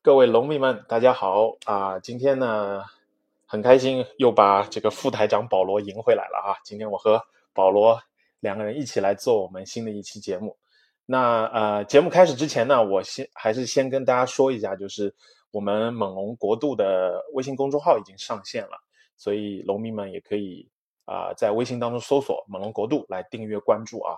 [0.00, 1.98] 各位龙迷们，大家好啊！
[1.98, 2.84] 今天呢，
[3.46, 6.54] 很开心又把这个副台长保罗迎回来了啊！
[6.62, 7.20] 今天我和
[7.52, 8.00] 保罗
[8.38, 10.56] 两个人一起来做我们新的一期节目。
[11.04, 15.12] 那呃，节目开始之前呢，我先还是先跟大家说一下，就是
[15.50, 18.78] 我们猛龙国度的微信公众号已经上线了，
[19.16, 20.68] 所以龙迷们也可以
[21.06, 24.16] 啊、在微信当中搜索“猛龙国度”来订阅关注啊。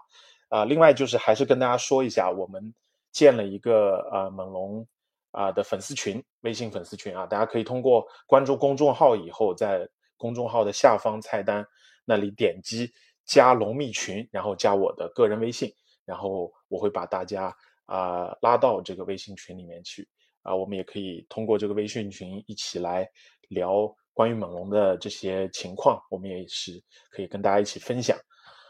[0.51, 2.75] 啊、另外就是还是跟大家说一下，我们
[3.11, 4.87] 建了一个呃猛龙
[5.31, 11.65] 啊、的粉丝群，微信粉丝群啊，大家可以通过关注公众号以后，在公众号的下方菜单
[12.05, 12.91] 那里点击
[13.25, 15.73] 加龙密群，然后加我的个人微信。
[16.07, 17.55] 然后我会把大家
[17.87, 20.09] 啊、拉到这个微信群里面去
[20.43, 23.09] 啊、我们也可以通过这个微信群一起来
[23.49, 28.19] 聊关于猛龙的这些情况，我们也是可以跟大家一起分享。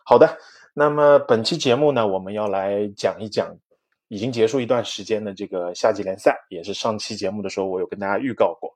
[0.05, 0.37] 好的，
[0.75, 3.57] 那么本期节目呢，我们要来讲一讲
[4.11, 8.69] 已经结束一段时间的这个夏季联赛，也是上期节目的时候我有跟大家预告过。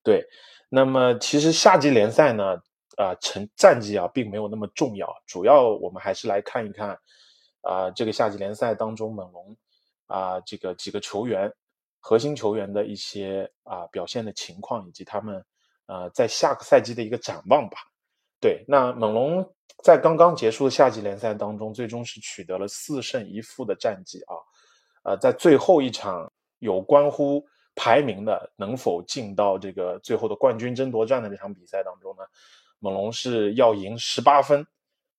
[0.00, 0.24] 对，
[0.68, 2.54] 那么其实夏季联赛呢，
[2.96, 6.96] 啊、成战绩啊并没有那么重要，主要我们还是来看一看。
[7.62, 9.54] 啊、这个夏季联赛当中，猛龙
[10.06, 11.52] 啊、这个几个球员、
[11.98, 15.44] 核心球员的一些啊、表现的情况，以及他们
[15.86, 17.76] 呃在下个赛季的一个展望吧。
[18.40, 19.46] 对，那猛龙
[19.84, 24.32] 在刚刚结束的夏季联赛当中，最终是取得了四胜一负的战绩啊。
[25.02, 27.44] 呃，在最后一场有关乎
[27.74, 32.22] 排名的能否进到这个最后的冠军争夺战的这场比赛当中呢，
[32.78, 34.66] 猛龙是要赢十八分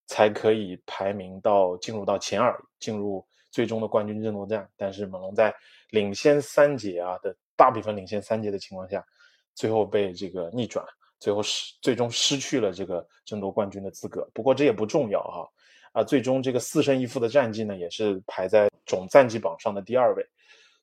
[0.08, 4.70] 才可以排名到进入到前二，进入最终的冠军争夺战。
[4.78, 5.54] 但是猛龙在
[5.90, 9.04] 领先三节啊的大比分领先三节的情况下，
[9.56, 10.86] 最后被这个逆转，
[11.20, 14.30] 最后失最终失去了这个争夺冠军的资格。
[14.34, 15.48] 不过这也不重要哈、啊，
[15.92, 20.26] 啊最终这个四胜一负的战绩呢，也是排在总战绩榜上的第二位。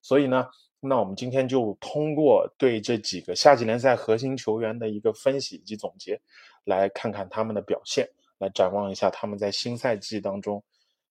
[0.01, 0.47] 所以呢，
[0.81, 6.21] 那我们今天就通过对这几个夏季联赛核心球员的一个分析以及总结，
[6.65, 8.09] 来看看他们的表现，
[8.39, 10.63] 来展望一下他们在新赛季当中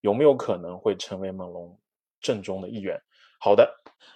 [0.02, 1.78] 有没有可能会成为猛龙
[2.22, 2.98] 阵中的一员。
[3.40, 3.70] 好的，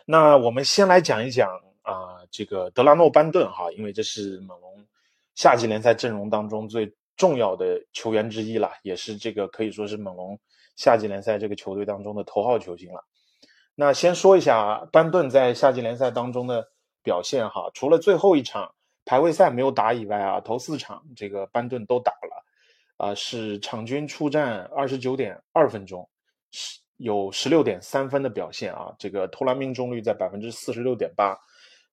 [0.05, 1.49] 那我们先来讲一讲
[1.83, 4.85] 啊、这个德拉诺班顿哈，因为这是猛龙
[5.33, 6.85] 夏季联赛阵容当中最
[7.17, 10.39] 重要的球员之一了，也是这个可以说是猛龙
[10.75, 13.03] 夏季联赛这个球队当中的头号球星了。
[13.75, 16.67] 那先说一下班顿在夏季联赛当中的
[17.03, 18.73] 表现哈，除了最后一场
[19.05, 22.45] 排位赛没有打以外啊，头四场这个班顿都打了，
[22.97, 26.07] 啊、是场均出战二十九点二分钟，
[26.51, 31.35] 是有十六点三分的表现啊，这个投篮命中率在百分之四十六点八，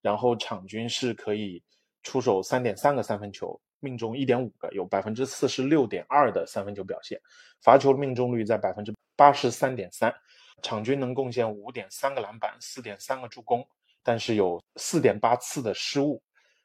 [0.02, 1.62] 然后场均是可以
[2.02, 7.20] 出手三点三个三分球，命中一点五个，有百分之四十六点二的三分球表现，
[7.62, 10.14] 罚球命中率在百分之八十三点三，
[10.62, 13.66] 场均能贡献五点三个篮板，四点三个助攻，
[14.02, 16.22] 但是有四点八次的失误，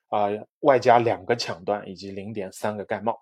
[0.10, 0.30] 啊、
[0.60, 3.20] 外加两个抢断以及零点三个盖帽。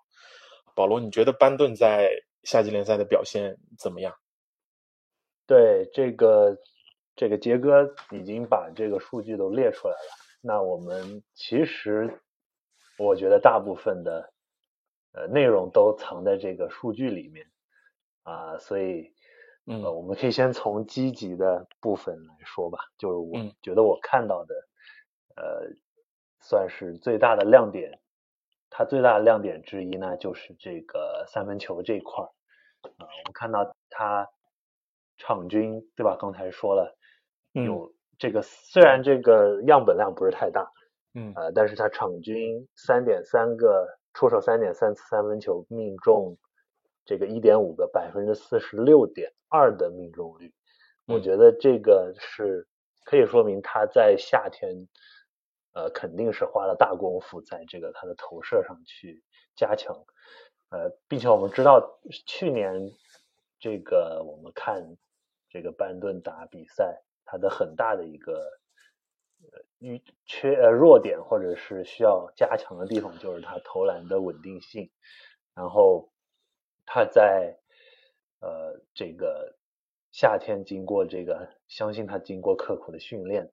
[0.74, 2.08] 保罗，你觉得班顿在
[2.44, 4.14] 夏季联赛的表现怎么样？
[5.46, 6.56] 对这个，
[7.14, 10.16] 这个杰哥已经把这个数据都列出来了。
[10.40, 12.20] 那我们其实，
[12.98, 14.32] 我觉得大部分的
[15.12, 17.46] 呃内容都藏在这个数据里面
[18.22, 19.12] 啊，所以
[19.66, 22.78] 嗯呃，我们可以先从积极的部分来说吧。
[22.98, 24.54] 就是我嗯觉得我看到的，
[25.36, 25.68] 呃，
[26.40, 27.98] 算是最大的亮点。
[28.74, 32.28] 它最大的亮点之一呢，就是这个三分球这一块儿
[32.96, 34.26] 啊，我们看到它
[35.18, 36.16] 场均对吧？
[36.18, 36.96] 刚才说了，
[37.52, 40.72] 嗯有这个虽然这个样本量不是太大，
[41.14, 41.32] 嗯。
[41.36, 46.36] 呃，但是他场均三点三个出手三点三次三分球，命中
[47.04, 50.52] 这个一点五个，百分之四十六点二的命中率，
[51.06, 51.22] 我嗯。
[51.22, 52.66] 觉得这个是
[53.04, 54.88] 可以说明他在夏天
[55.74, 59.22] 呃，肯定是花了大功夫在这个他的投射上去
[59.56, 59.94] 加强，
[60.70, 62.90] 呃，并且我们知道去年
[63.58, 64.96] 这个我们看
[65.48, 68.44] 这个班顿打比赛，他的很大的一个
[70.26, 74.90] 缺呃弱点或者是需要加强的地方，就是他投篮的稳定性，
[75.54, 76.12] 然后
[76.86, 77.58] 他在
[78.40, 79.56] 呃这个
[80.10, 83.52] 夏天经过这个，相信他经过刻苦的训练。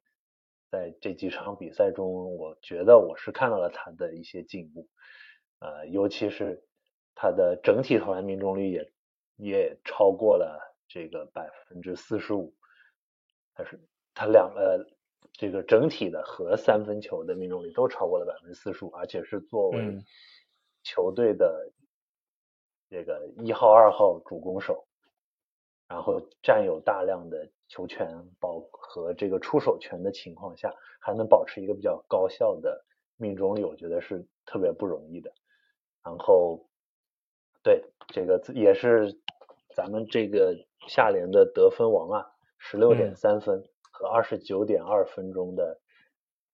[0.71, 4.87] 在这几场比赛中，我觉得我是看到了他的一些进步，
[5.57, 6.63] 呃，尤其是
[7.15, 8.91] 他的整体投篮命中率也
[9.37, 12.53] 也超过了这个百分之四十五，
[13.55, 13.79] 他是
[14.13, 14.85] 他两个
[15.33, 19.97] 这个整体的和三分球的命中率都超过了百分之四十五，而且是作为
[20.83, 21.71] 球队的
[22.89, 24.87] 这个一号、二号主攻手，
[25.87, 27.49] 然后占有大量的。
[27.71, 28.07] 球权
[28.39, 32.83] 保和这个出手权的情况下，还能保持一个比较高效的
[33.15, 35.31] 命中率，我觉得是特别不容易的。
[36.03, 36.65] 然后，
[37.61, 39.15] 对这个也是
[39.75, 40.55] 咱们这个
[40.87, 42.25] 下联的得分王啊，
[42.57, 43.63] 十六点三分
[43.99, 45.77] 和二十九点二分钟的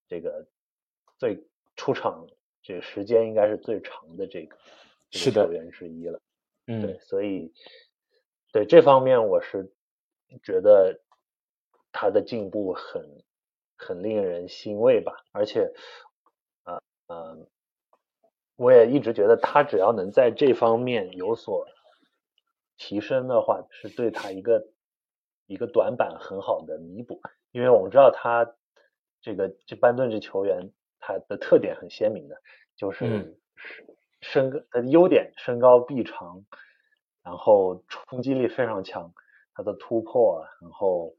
[0.08, 0.48] 这个
[1.20, 2.28] 最出场
[2.64, 4.58] 这个时间应该是最长的这个
[5.12, 6.20] 球员之一了。
[6.66, 7.54] 嗯，对，所以
[8.52, 9.72] 对这方面我是
[10.44, 11.00] 觉得。
[11.98, 13.24] 他的进步很
[13.78, 15.72] 很令人欣慰吧，而且，
[16.66, 17.48] 呃呃，
[18.58, 21.66] 我也一直觉得他只要能在这方面有所
[22.76, 24.68] 提升的话，是对他一个
[25.46, 27.22] 一个短板很好的弥补。
[27.52, 28.56] 因为我们知道他
[29.22, 32.36] 这个这班顿这球员，他的特点很鲜明的，
[32.76, 33.38] 就是
[34.22, 36.46] 身高的优点身高臂长，
[37.24, 39.14] 然后冲击力非常强，
[39.54, 41.16] 他的突破，然后。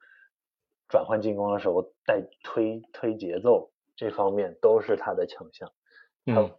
[0.89, 5.73] 转换进攻的时候带推推节奏这方面都是他的强项。
[6.27, 6.55] 嗯，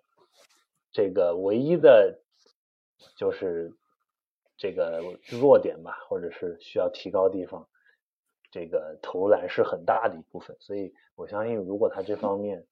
[0.92, 2.20] 这个唯一的，
[3.16, 3.72] 就是
[4.58, 7.68] 这个弱点吧，或者是需要提高地方，
[8.52, 10.58] 这个投篮是很大的一部分。
[10.60, 12.66] 所以我相信，如果他这方面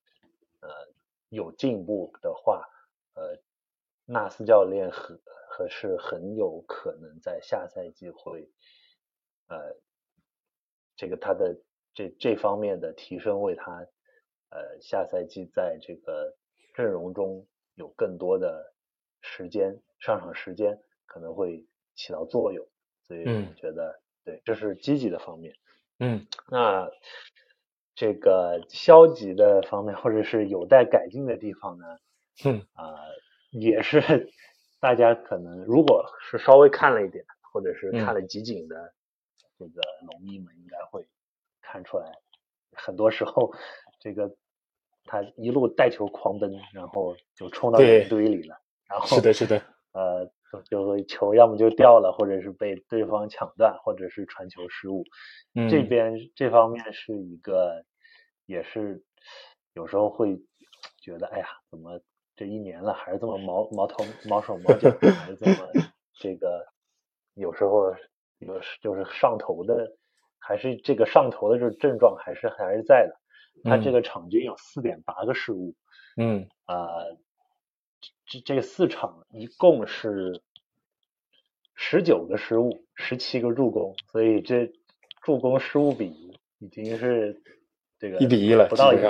[0.60, 0.68] 呃
[1.28, 2.68] 有进步的话，
[3.14, 3.38] 呃，
[4.04, 5.18] 纳斯教练和
[5.48, 8.50] 和是很有可能在下赛季会
[9.48, 9.74] 呃。
[10.98, 11.54] 这个他的
[11.92, 13.86] 这这方面的提升，为他
[14.48, 16.34] 呃下赛季在这个
[16.72, 18.72] 阵容中有更多的
[19.20, 21.62] 时间上场时间，可能会
[21.96, 22.64] 起到作用。
[23.08, 25.54] 所以我觉得对，这是积极的方面。
[25.98, 26.88] 嗯，那
[27.96, 31.84] 这个消极的方面，或者是有待改进的地方呢？
[32.44, 32.94] 嗯啊，
[33.50, 34.30] 也是
[34.78, 38.92] 大家可能如果是稍微看了一点，或者是看了集锦的。
[39.58, 41.08] 这个农民们应该会
[41.62, 42.12] 看出来，
[42.72, 43.54] 很多时候
[43.98, 44.36] 这个
[45.04, 48.60] 他一路带球狂奔，然后就冲到人堆里了。
[48.86, 49.62] 然后是的，是的，
[49.92, 50.30] 呃，
[50.68, 55.04] 就球要么就掉了，或者是被对方抢断，或者是传球失误。
[55.68, 57.84] 这边这方面是一个，
[58.46, 59.02] 也是
[59.74, 60.36] 有时候会
[61.00, 62.00] 觉得，哎呀，怎么
[62.34, 65.68] 这一年了还是这么毛毛头毛手毛脚，还是这么
[66.20, 66.66] 这个
[67.34, 67.94] 有时候。
[68.40, 69.96] 有就是上头的，
[70.38, 73.18] 还是这个上头的这症状还是还是在的。
[73.64, 75.74] 他这个场均有四点八个失误，
[76.18, 76.86] 嗯啊，
[78.26, 80.42] 这这四场一共是
[81.74, 84.72] 十九个失误，十七个助攻，所以这
[85.22, 87.42] 助攻失误比已经是
[87.98, 89.02] 这个一比一了，不到一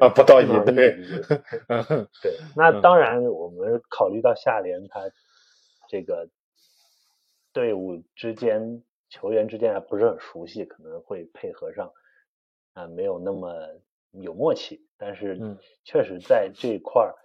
[0.00, 0.72] 啊，不到一对
[2.22, 2.38] 对。
[2.56, 5.10] 那当然，我们考虑到下联他
[5.88, 6.28] 这个。
[7.50, 11.90] 队伍之间、球员之间还不是很熟悉，可能会配合上
[12.74, 13.50] 啊，没有那么
[14.12, 14.86] 有默契。
[14.96, 17.16] 但是，确实在这一块儿，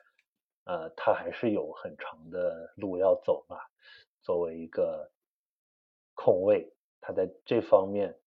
[0.65, 3.69] 呃，他还是有很长的路要走吧。
[4.21, 5.11] 作为一个
[6.13, 8.17] 控卫，他在这方面，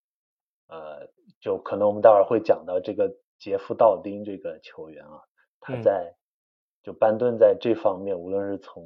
[0.67, 1.07] 呃，
[1.39, 5.23] 就可能我们待会儿会讲到这个杰夫·道丁这个球员啊，
[5.59, 6.15] 他在
[6.83, 8.83] 就班顿在这方面，无论是从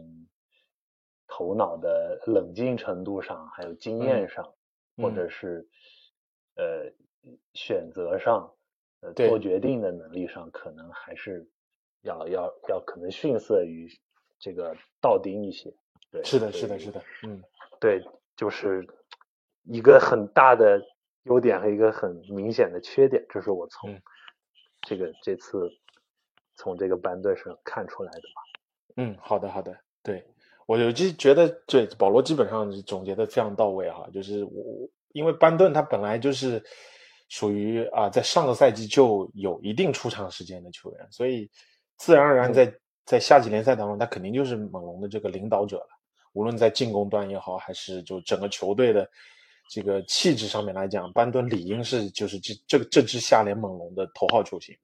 [1.27, 4.53] 头脑的冷静程度上，还有经验上，
[4.97, 5.67] 或者是
[6.55, 6.91] 呃
[7.53, 8.53] 选择上，
[9.01, 11.49] 呃做决定的能力上，可能还是
[12.01, 13.87] 要要要可能逊色于
[14.39, 15.73] 这个道丁一些。
[16.11, 17.41] 对，是的，是的，是的，嗯，
[17.79, 18.03] 对，
[18.35, 18.85] 就是
[19.63, 20.81] 一个很大的
[21.23, 23.97] 优点和一个很明显的缺点，这是我从
[24.81, 25.69] 这个这次
[26.55, 28.41] 从这个班队上看出来的吧。
[28.97, 30.25] 嗯，好的，好的，对。
[30.67, 36.63] 我就觉得，对保罗基本上总结的非常到位哈，就是我因为班顿他本来就是
[37.27, 41.49] 属于啊在上个赛季就有一定出场时间的球员，所以
[42.01, 42.73] 自然而然在
[43.05, 45.89] 在夏季联赛当中，他肯定就是猛龙的这个领导者了。
[46.33, 49.07] 无论在进攻端也好，还是就整个球队的
[49.69, 54.75] 这个气质上面来讲，班顿理应是就是这这个这支下联猛龙的头号球星。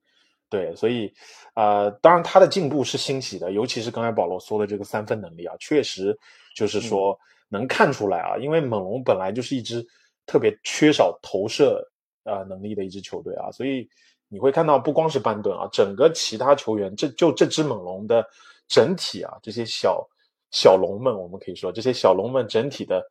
[0.47, 1.11] 对，所以
[1.55, 6.15] 啊，当然他的进步是欣喜的，尤其是刚才保罗说的这个三分能力啊，确实
[6.55, 7.19] 就是说
[7.49, 9.83] 能看出来啊，因为猛龙本来就是一支
[10.27, 11.83] 特别缺少投射
[12.23, 13.89] 啊能力的一支球队啊，所以
[14.27, 18.25] 你会看到不光是班顿啊，整个其他球员，这就这只猛龙的
[18.67, 20.07] 整体啊，这些小
[20.51, 23.03] 小龙们，我们可以说这些小龙们整体的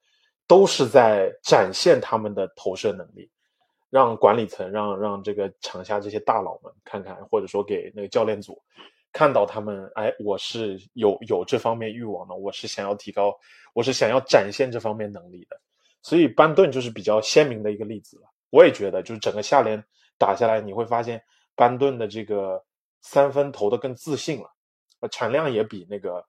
[0.47, 3.31] 都是在展现他们的投射能力。
[3.89, 8.61] 让管理层让让这个场下这些大佬们看看，或者说给那个教练组
[9.13, 13.35] 看到他们，哎，我是有有这方面欲望的，我是想要提高，
[13.73, 15.59] 我是想要展现这方面能力的。
[16.03, 18.25] 所以班顿就是比较鲜明的一个例子了。
[18.51, 19.83] 我也觉得，就是整个下联
[20.19, 21.23] 打下来，你会发现
[21.55, 22.63] 班顿的这个
[23.01, 24.51] 三分投的更自信了，
[25.01, 26.25] 呃，产量也比那个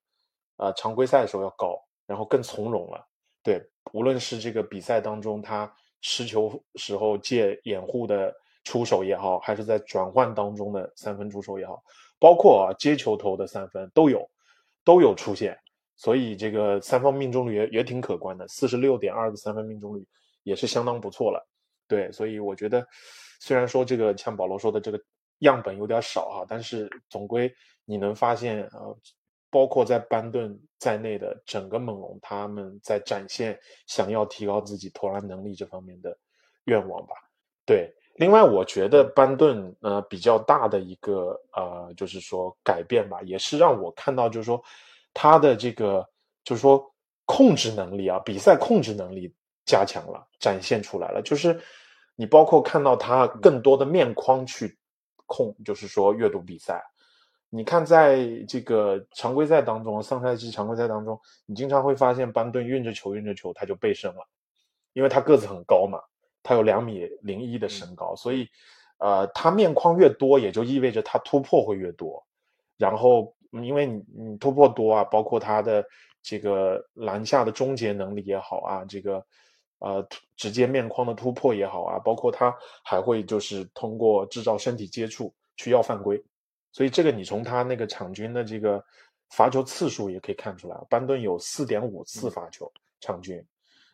[0.58, 3.06] 呃常规赛的时候要高，然后更从容了。
[3.44, 3.62] 对，
[3.94, 5.72] 无论是这个比赛当中他。
[6.00, 8.32] 持球时候借掩护的
[8.64, 11.82] 出手也好，还是在转换当中的三分出手也好，
[12.20, 14.30] 包括啊接球投的三分都有，
[14.86, 15.58] 都有出现，
[15.96, 20.06] 所以这个三分命中率也也挺可观的，四十六点二的三分命中率
[20.44, 21.44] 也是相当不错了。
[21.88, 22.88] 对，所以我觉得，
[23.40, 25.00] 虽然说这个像保罗说的这个
[25.40, 27.54] 样本有点少哈，但是总归
[27.86, 28.94] 你能发现啊。
[29.50, 36.16] 包括在班顿在内的整个猛龙，他们在展现想要提高自己投篮能力这方面的
[36.66, 37.16] 愿望吧。
[37.66, 44.62] 对，另外我觉得班顿呃比较大的一个呃就是说改变吧，也是让我看到就是说
[45.14, 46.06] 他的这个
[46.44, 46.86] 就是说
[47.24, 49.34] 控制能力啊，比赛控制能力
[49.66, 51.22] 加强了，展现出来了。
[51.24, 51.58] 就是
[52.18, 54.78] 你包括看到他更多的面框去
[55.26, 56.84] 控，就是说阅读比赛。
[57.50, 64.28] 你看，在这个常规赛当中，上赛季常规赛当中，你经常会发现班顿运着球运着球他就背身了，
[64.92, 65.98] 因为他个子很高嘛，
[66.44, 68.50] 他有两米零一的身高，所以，
[68.98, 72.22] 呃，他面框越多，也就意味着他突破会越多。
[72.78, 75.86] 然后，因为你你突破多啊，包括他的
[76.22, 79.26] 这个篮下的终结能力也好啊，这个
[79.80, 86.24] 呃直接面框的突破也好啊，包括他还会就是通过制造身体接触去要犯规。
[86.72, 88.84] 所以这个你从他那个场均的这个
[89.32, 93.44] 罚球次数也可以看出来，班顿有四点五次罚球场均，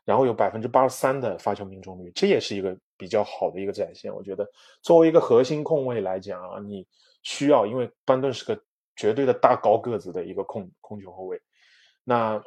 [0.03, 4.13] 然后有百分之八十三的罚球命中率，这也是一个比较好的一个展现。
[4.13, 4.45] 我觉得
[4.81, 6.85] 作为一个核心控卫来讲啊，你
[7.23, 8.61] 需要，因为班顿是个
[8.95, 11.41] 绝对的大高个子的一个控控球后卫，
[12.03, 12.43] 那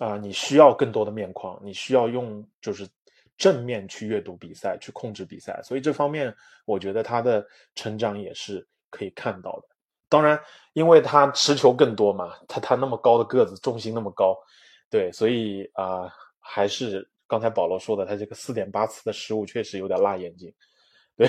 [0.00, 2.84] 啊你需要更多的面框，你需要用就是
[3.38, 5.62] 正面去阅读比赛，去控制比赛。
[5.62, 8.66] 所以这方面我觉得他的成长也是。
[8.92, 9.68] 可以看到的，
[10.08, 10.36] 当然，
[10.72, 14.36] 因为他持球更多嘛，他他那么高的个子，重心那么高，
[14.90, 20.52] 对，所以啊，还是刚才保罗说的，他这个四点八次的失误确实有点辣眼睛，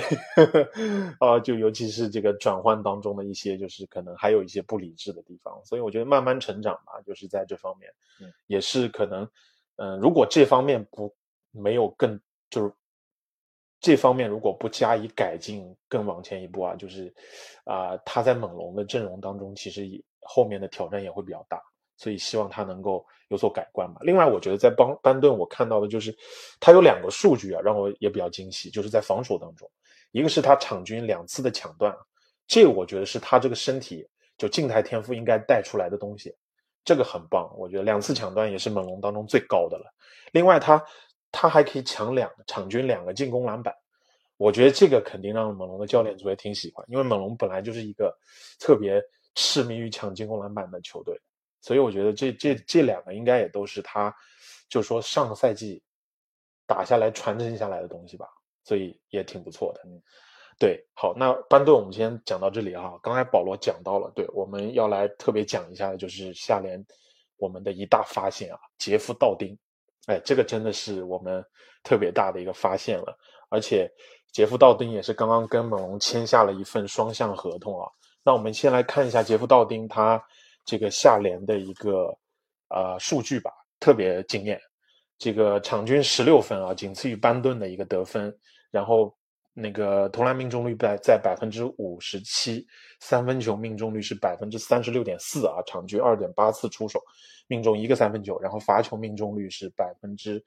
[1.20, 7.92] 啊，就尤其是这个转换当中的一些，就是可能还有一些不理智的地方，所以我觉得慢慢成长吧，就是在这方面，
[8.46, 9.28] 也是可能，
[9.76, 11.14] 嗯，如果这方面不
[11.50, 12.18] 没有更
[12.48, 12.72] 就是。
[13.84, 17.12] 这方面如果不加以改进，更往前一步啊，就是，
[17.64, 19.82] 啊，他在猛龙的阵容当中，其实
[20.20, 21.60] 后面的挑战也会比较大，
[22.02, 24.00] 所以希望他能够有所改观吧。
[24.02, 26.12] 另外，我觉得在邦班顿，我看到的就是
[26.58, 29.70] 他有两个数据啊，让我也比较惊喜，就是在防守当中，
[30.10, 31.96] 一个是他场均两次的抢断，
[32.48, 34.04] 这个我觉得是他这个身体
[34.36, 36.34] 就静态天赋应该带出来的东西，
[36.84, 39.84] 这个很棒，我觉得两次抢断也是猛龙当中最高的了。
[40.32, 40.84] 另外，他。
[41.34, 43.74] 他还可以抢两场均两个进攻篮板，
[44.36, 48.14] 我觉得这个肯定让猛龙的教练组也挺喜欢，因为猛龙本来就是一个
[48.60, 49.02] 特别
[49.34, 51.18] 痴迷于抢进攻篮板的球队，
[51.62, 54.14] 所以我觉得这这这两个应该也都是他，
[54.68, 55.82] 就说上个赛季
[56.66, 58.26] 打下来传承下来的东西吧，
[58.64, 59.80] 所以也挺不错的。
[60.58, 62.92] 对，好，那班顿我们先讲到这里啊。
[63.02, 66.84] 刚才保罗讲到了，对，我们要来特别讲一下的就是下联
[67.38, 69.56] 我们的一大发现啊，杰夫道丁。
[70.06, 71.44] 哎，这个真的是我们
[71.84, 73.16] 特别大的一个发现了，
[73.48, 73.90] 而且
[74.32, 77.88] 杰夫道丁也是刚刚跟猛龙签下了一份双向合同啊。
[78.24, 80.22] 那我们先来看一下杰夫道丁他
[80.64, 82.16] 这个下联的一个
[82.68, 83.50] 呃数据吧，
[83.80, 84.60] 特别惊艳，
[85.18, 88.36] 这个场均十六分啊，仅次于班顿的一个得分，
[88.70, 89.14] 然后。
[89.54, 92.66] 那个投篮命中率在在百分之五十七，
[93.00, 96.98] 三分球命中率是百分之三十六点四啊，场均二点八次出手，
[97.48, 100.42] 命中一个三分球，然后罚球命中率是百分之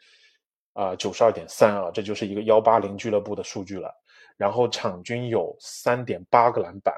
[0.73, 3.93] 啊九十二点三啊，这就是一个幺八零俱乐部的数据了。
[4.37, 6.91] 然后场均有三点八个篮板，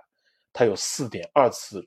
[0.53, 1.85] 他有四点二次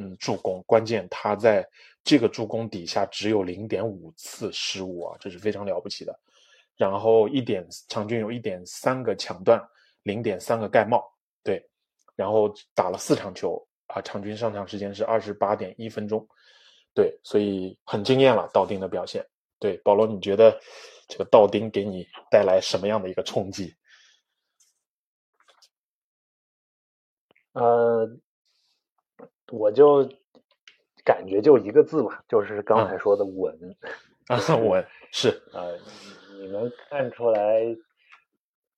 [0.00, 1.68] 嗯助攻，关键他在
[2.02, 6.18] 这个助攻底下只有零点五次失误啊，这是非常了不起的。
[6.76, 9.62] 然后一点场均有一点三个抢断，
[10.02, 11.04] 零点三个盖帽，
[11.42, 11.62] 对，
[12.16, 16.26] 然后打了四场球啊，场均上场时间是二十八点一分钟。
[16.94, 19.24] 对，所以很惊艳了，道丁的表现。
[19.58, 20.58] 对，保罗，你觉得
[21.06, 23.74] 这个道丁给你带来什么样的一个冲击？
[27.52, 28.08] 呃，
[29.50, 30.08] 我就
[31.04, 33.76] 感觉就一个字吧，就是刚才说的稳。
[34.26, 35.66] 啊，稳是啊，
[36.38, 37.76] 你能看出来，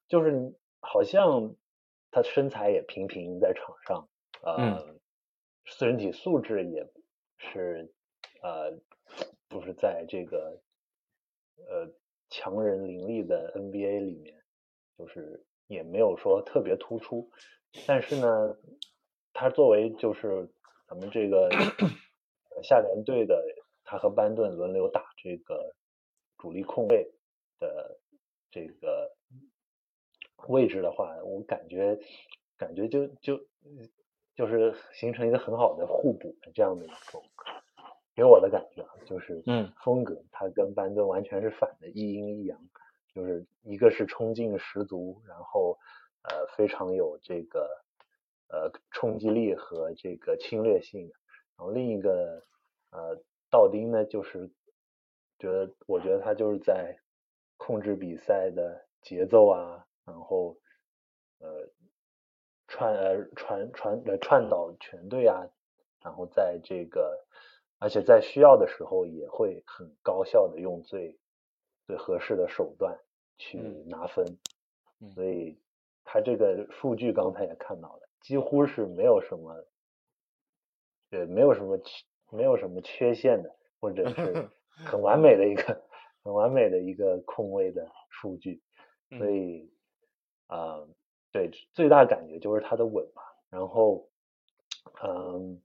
[0.08, 1.54] 就是好像
[2.10, 4.08] 他身材也平平在场上，
[4.42, 4.96] 呃，
[5.64, 6.88] 身体素质也
[7.38, 7.92] 是。
[8.44, 8.76] 呃，
[9.48, 10.60] 不是在这个
[11.58, 11.88] 呃
[12.28, 14.34] 强人林立的 NBA 里面，
[14.98, 17.30] 就是也没有说特别突出，
[17.86, 18.56] 但是呢，
[19.32, 20.50] 他作为就是
[20.92, 21.48] 咱们这个
[22.62, 23.42] 下联队的，
[23.82, 25.74] 他和班顿轮流打这个
[26.36, 27.10] 主力控卫
[27.58, 27.98] 的
[28.50, 29.10] 这个
[30.48, 31.98] 位置的话，我感觉
[32.58, 33.40] 感觉就就
[34.36, 37.24] 就是形成一个很好的互补的这样的一种。
[38.14, 42.60] 给我的感觉啊，就是嗯，风格他跟班顿完全是反的，一阴一阳，
[43.14, 45.78] 就是一个是冲劲十足，然后
[46.24, 47.81] 呃非常有这个
[48.52, 51.10] 呃冲击力和这个侵略性，
[51.56, 52.46] 然后另一个
[52.90, 54.48] 呃道丁呢，就是
[55.38, 56.96] 觉得我觉得他就是在
[57.56, 60.56] 控制比赛的节奏啊，然后
[61.40, 61.68] 呃
[62.68, 65.42] 串呃传传呃串导全队啊，
[66.04, 67.26] 然后在这个。
[67.84, 71.18] 而且在需要的时候也会很高效的用最
[71.84, 72.96] 最合适的手段
[73.38, 74.24] 去拿分，
[75.16, 75.58] 所以
[76.04, 79.66] 他这个数据刚才也看到了，几乎是没有什么，
[81.10, 84.50] 对，没有什么缺，没有什么缺陷的，或者是
[84.86, 85.84] 很完美的一个
[86.22, 88.62] 很完美的一个空位的数据，
[89.18, 89.70] 所以
[90.46, 90.86] 啊，
[91.32, 94.08] 对，最大感觉就是他的稳吧，然后
[95.02, 95.60] 嗯。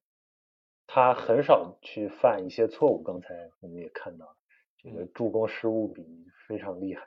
[0.89, 4.38] 他很少去犯一些错误，刚才我们也看到，
[4.78, 6.02] 这个助攻失误比
[6.48, 7.06] 非常厉害，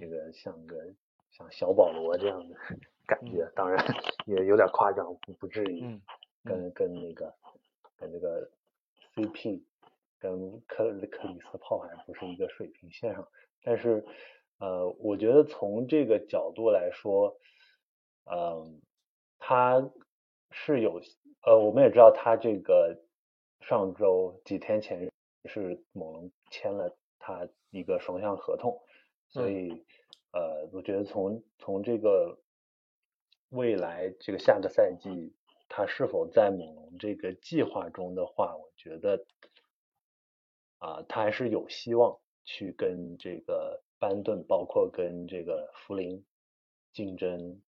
[0.00, 0.76] 这个像个
[1.38, 2.56] 像小保罗这样的
[3.06, 3.82] 感觉，当然
[4.26, 6.00] 也有点夸张，不不至于，
[6.44, 7.34] 跟跟那个
[7.96, 8.50] 跟那个
[9.14, 9.62] CP
[10.18, 13.26] 跟克克里斯炮还不是一个水平线上，
[13.62, 14.04] 但是
[14.58, 17.38] 呃，我觉得从这个角度来说，
[18.24, 18.80] 嗯，
[19.38, 19.90] 他
[20.50, 21.00] 是有。
[21.46, 22.98] 呃，我们也知道他这个
[23.60, 25.08] 上周几天前
[25.44, 28.82] 是猛龙签了他一个双向合同，
[29.28, 29.86] 所以
[30.32, 32.38] 呃，我觉得从从这个
[33.50, 35.32] 未来这个下个赛季
[35.68, 39.24] 他是否在猛龙这个计划中的话，我觉得
[40.78, 46.24] 啊，他还是有希望去跟这个班顿，包括跟这个福林
[46.92, 47.60] 竞争，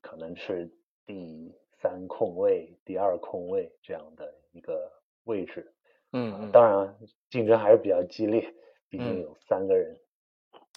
[0.00, 0.70] 可能是
[1.06, 1.54] 第。
[1.82, 4.92] 三控卫、第二控卫这样的一个
[5.24, 5.72] 位置，
[6.12, 6.94] 嗯，当然
[7.30, 8.54] 竞争还是比较激烈，
[8.90, 9.98] 毕竟有三个人，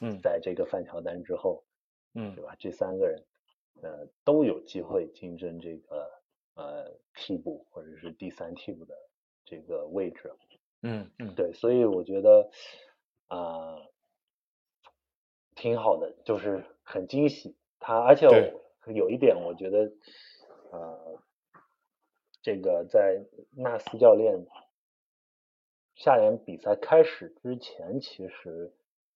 [0.01, 1.63] 嗯，在这个范乔丹之后，
[2.13, 2.55] 嗯，对吧？
[2.59, 3.23] 这三个人，
[3.81, 6.11] 呃，都有机会竞争这个
[6.55, 8.95] 呃替补或者是第三替补的
[9.45, 10.33] 这个位置，
[10.81, 12.49] 嗯嗯，对，所以我觉得
[13.27, 13.77] 啊，
[15.55, 17.55] 挺好的，就是很惊喜。
[17.79, 18.27] 他，而且
[18.87, 19.91] 有一点我觉得。
[20.71, 21.21] 呃，
[22.41, 24.47] 这个在纳斯教练
[25.93, 28.73] 下联比赛开始之前，其实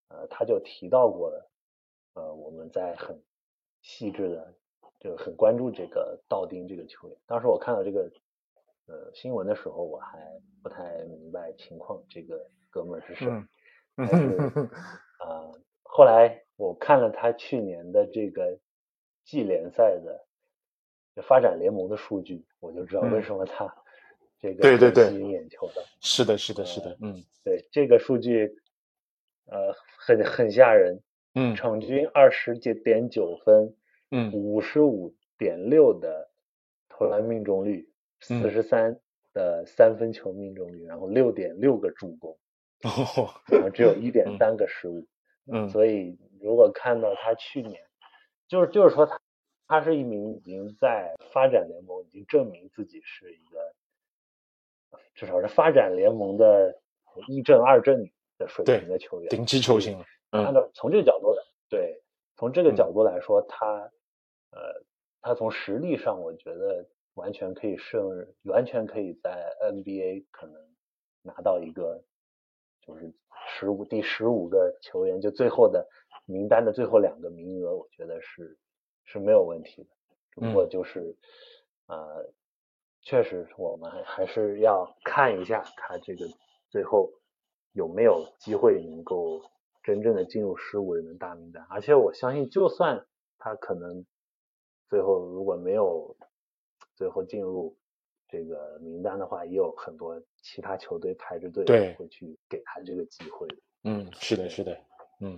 [0.10, 1.50] 呃他就提到过了，
[2.14, 3.22] 呃我们在很
[3.82, 4.54] 细致的
[5.00, 7.18] 就很关注这个道丁这个球员。
[7.26, 8.12] 当时我看到这个
[8.88, 10.20] 呃新闻的时候，我还
[10.62, 13.28] 不太明白情况，这个哥们儿是谁？
[13.96, 14.38] 但是
[15.20, 15.52] 啊，
[15.84, 18.58] 后来我看了他去年的这个
[19.24, 20.26] 季联赛的。
[21.24, 23.66] 发展联盟的数据，我就知道为什么他
[24.40, 25.84] 这个对对对吸引眼球的。
[26.00, 28.56] 是的，是的，是的，嗯，对这个数据，
[29.48, 31.02] 呃，很很吓人，
[31.36, 33.76] 嗯，场均二十几点九分，
[34.12, 36.30] 嗯，五十五点六的
[36.90, 37.90] 投篮命中率，
[38.22, 39.00] 四十三
[39.34, 42.38] 的三分球命中率，然后六点六个助攻，
[42.84, 45.08] 哦，然后只有一点三个失误，
[45.52, 47.82] 嗯，所以如果看到他去年，
[48.48, 49.20] 就是就是说他。
[49.70, 53.60] 他是一名已经在发展联盟已经证明自己是一个，
[55.14, 56.80] 至少是发展联盟的
[57.28, 60.06] 一阵二阵的水平的球员，顶级球星了。
[60.32, 62.02] 按照从这个角度来，对，
[62.36, 63.66] 从这个角度来说，他
[64.52, 64.84] 呃，
[65.22, 70.56] 他从实力上，我觉得完全可以胜，完全可以在 NBA 可能
[71.22, 72.04] 拿到一个
[72.82, 73.12] 就是
[73.48, 75.88] 十五第十五个球员，就最后的
[76.26, 78.58] 名单的最后两个名额，我觉得是
[79.06, 79.90] 是没有问题的。
[80.36, 81.16] 不过就是
[81.88, 82.30] 呃，
[83.02, 86.28] 确实我们还是要看一下他这个
[86.70, 87.10] 最后
[87.78, 89.42] 有没有机会能够。
[89.84, 93.06] 真正的进入十五人的大名单，而且我相信，就算
[93.40, 94.06] 他可能
[94.90, 96.14] 最后如果没有
[96.94, 97.74] 最后进入
[98.28, 103.48] 这个名单的话，也有很多其他球队排着队会去给他这个机会。
[103.86, 104.78] 嗯，是的，是的，
[105.22, 105.38] 嗯，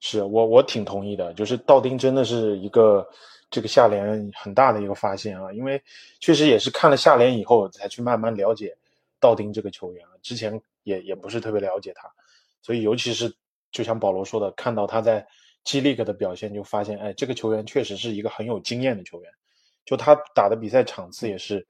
[0.00, 3.08] 是我我挺同意的，就是道丁真的是一个
[3.50, 5.82] 这个下联很大的一个发现啊，因为
[6.20, 8.76] 确实也是看了下联以后才去慢慢了解
[9.18, 12.10] 道丁这个球员啊，之前也也不是特别了解他，
[12.60, 13.34] 所以尤其是。
[13.72, 15.26] 就像保罗说的，看到他在
[15.64, 19.32] G League 的表现，就发现，哎，这个球员确实是一个很有经验的球员。
[19.86, 21.66] 就他打的比赛场次也是，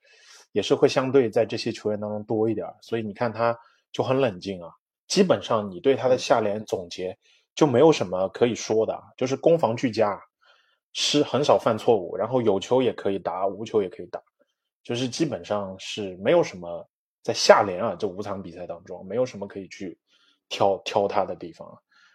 [0.51, 2.66] 也是会相对在这些球员当中多一点。
[2.81, 3.57] 所以你看他
[3.92, 4.68] 就很冷静啊。
[5.07, 7.16] 基本上你对他的下联总结
[7.55, 10.20] 就没有什么可以说的，就是攻防俱佳，
[10.92, 14.20] 是很少犯错误，然后有球也可以打，无球也可以打，
[14.83, 16.85] 就是基本上是没有什么
[17.22, 19.96] 在下联啊这五场比赛当中没有什么可以去
[20.48, 21.66] 挑挑他的地方。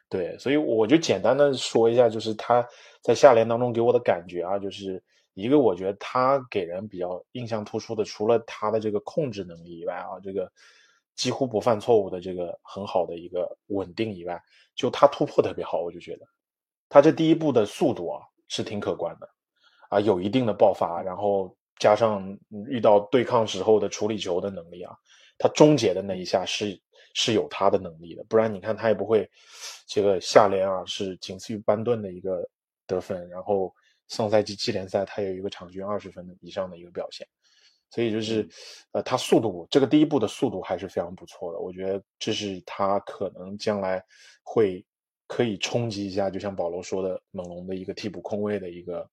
[0.09, 2.65] 对，所以我就简单的说一下，就是他
[3.01, 10.49] 在下联当中给我的感觉啊，就是一个我觉得他给人比较印象突出的，除了他的这个控制能力以外啊，这个
[11.15, 14.41] 几乎不犯错误的这个很好的一个稳定以外，
[14.75, 16.25] 就他突破特别好，我就觉得
[16.87, 19.29] 他这第一步的速度啊是挺可观的，
[19.89, 22.37] 啊有一定的爆发，然后加上
[22.67, 24.95] 遇到对抗时候的处理球的能力啊，
[25.37, 26.79] 他终结的那一下是。
[27.19, 29.27] 是有他的能力的，不然你看他也不会，
[29.87, 32.47] 这个下联啊是仅次于班顿的一个
[32.85, 33.73] 得分，然后
[34.07, 37.27] 上赛季季联赛他有一个场均二十分以上的一个表现，
[37.89, 38.47] 所以就是，
[38.91, 43.99] 呃，他速度这个第一步的速度还是非常不错的，我觉得这是他可能将来
[44.43, 44.85] 会
[45.25, 49.09] 可以冲击一下，就像保罗说的，猛龙的一个替补控卫的一个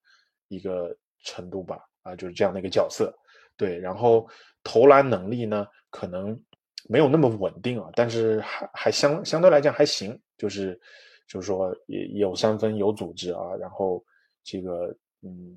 [0.49, 3.13] 一个程度吧，啊，就是这样的一个角色，
[3.57, 4.29] 对，然后
[4.63, 6.41] 投篮能力呢，可能。
[6.87, 10.79] 没有那么稳定啊，但是还还相相对来讲还行，就是
[11.27, 14.05] 就是说也有三分有组织啊，然后
[14.43, 15.57] 这个嗯，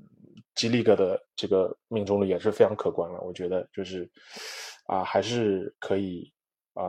[0.55, 4.09] 吉利格的这个命中率也是非常可观了，我觉得就是
[4.85, 6.31] 啊还是可以
[6.75, 6.85] 啊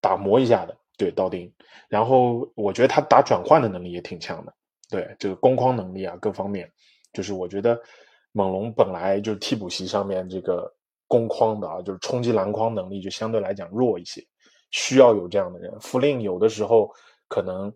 [0.00, 1.52] 打磨一下的，对道丁，
[1.88, 4.54] 然后我觉得他打转换的能力也挺强的，
[4.88, 6.70] 对这个攻框能力啊各方面，
[7.12, 7.82] 就是我觉得
[8.32, 10.72] 猛龙本来就是替补席上面这个。
[11.08, 14.26] 攻框的啊，就是冲击篮筐能力就相对来讲弱一些，
[14.70, 15.70] 需要有这样的人。
[15.78, 16.90] 弗林有的时候
[17.28, 17.70] 可能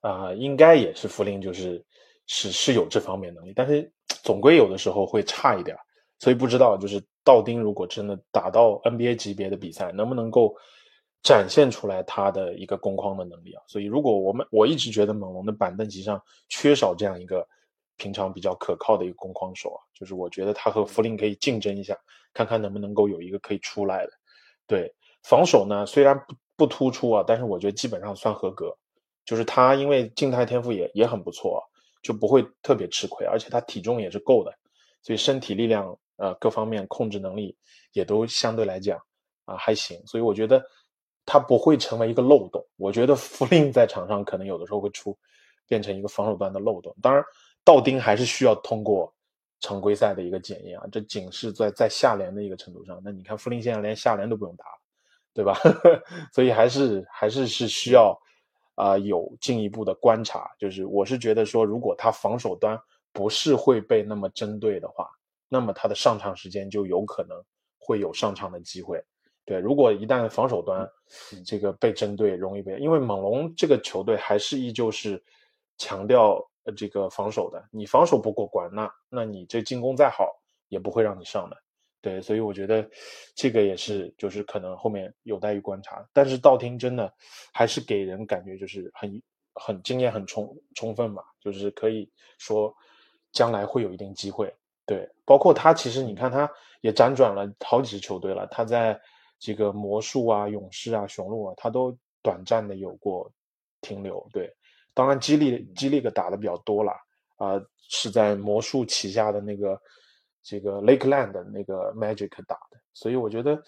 [0.00, 1.84] 啊，应该也是弗林，就是
[2.28, 5.76] 是是有这方面能力，但是总归有的时候会差一点。
[6.20, 10.54] 所以不知道就是道丁如果真的打到 NBA 级别的比赛，能不能够
[11.24, 13.62] 展现出来他的一个攻框的能力啊？
[13.66, 17.44] 所以如果我们我一直觉得猛龙的板凳席上缺少这样一个。
[18.00, 21.94] 平常比较可靠的一个攻框手啊，就是我觉得他和弗林可以竞争一下，
[22.32, 24.12] 看看能不能够有一个可以出来的。
[24.66, 24.90] 对
[25.22, 28.74] 防守呢，虽然不不突出啊，但是我觉得基本上算合格。
[29.26, 31.62] 就是他因为静态天赋也也很不错，
[32.02, 34.52] 就不会特别吃亏，而且他体重也是够的，
[35.02, 37.54] 所以身体力量呃各方面控制能力
[37.92, 38.98] 也都相对来讲
[39.44, 40.00] 啊还行。
[40.06, 40.64] 所以我觉得
[41.26, 42.64] 他不会成为一个漏洞。
[42.76, 45.16] 我觉得弗林在场上可能有的时候会出
[45.68, 47.22] 变成一个防守端的漏洞，当然。
[47.64, 49.12] 道丁还是需要通过
[49.60, 53.00] 常规赛的一个检验啊，这仅是在在下联的一个程度上。
[53.04, 54.64] 那你看弗林现在连下联都不用打，
[55.34, 55.54] 对吧？
[56.32, 58.18] 所以还是还是是需要
[58.74, 60.50] 啊有进一步的观察。
[60.58, 62.80] 就是我是觉得说，如果他防守端
[63.12, 65.08] 不是会被那么针对的话，
[65.48, 67.36] 那么他的上场时间就有可能
[67.78, 69.04] 会有上场的机会。
[69.44, 70.88] 对，如果一旦防守端
[71.44, 75.22] 这个被针对，容易被，因为猛龙这个球队还是依旧是
[75.76, 76.42] 强调。
[76.76, 81.56] 这个防守的，你防守不过关，那那你这进攻再好也不会让你上的，
[82.00, 82.88] 对，所以我觉得
[83.34, 86.06] 这个也是，就是可能后面有待于观察。
[86.12, 87.12] 但是道听真的
[87.52, 89.22] 还是给人感觉就是很
[89.54, 92.74] 很经验很充充分嘛，就是可以说
[93.32, 94.54] 将来会有一定机会。
[94.86, 99.00] 对，包括他其实你看他也辗转了好几支球队了，他在
[99.38, 103.30] 这个魔术啊、勇士啊、雄鹿啊，他都短暂的有过
[103.80, 104.52] 停留，对。
[105.00, 106.92] 当然，激励激励个打的比较多了
[107.36, 107.58] 啊，
[107.88, 109.80] 是在魔术旗下的那个
[110.42, 113.58] 这个 Lakeland 的那个 Magic 打的，所以我觉得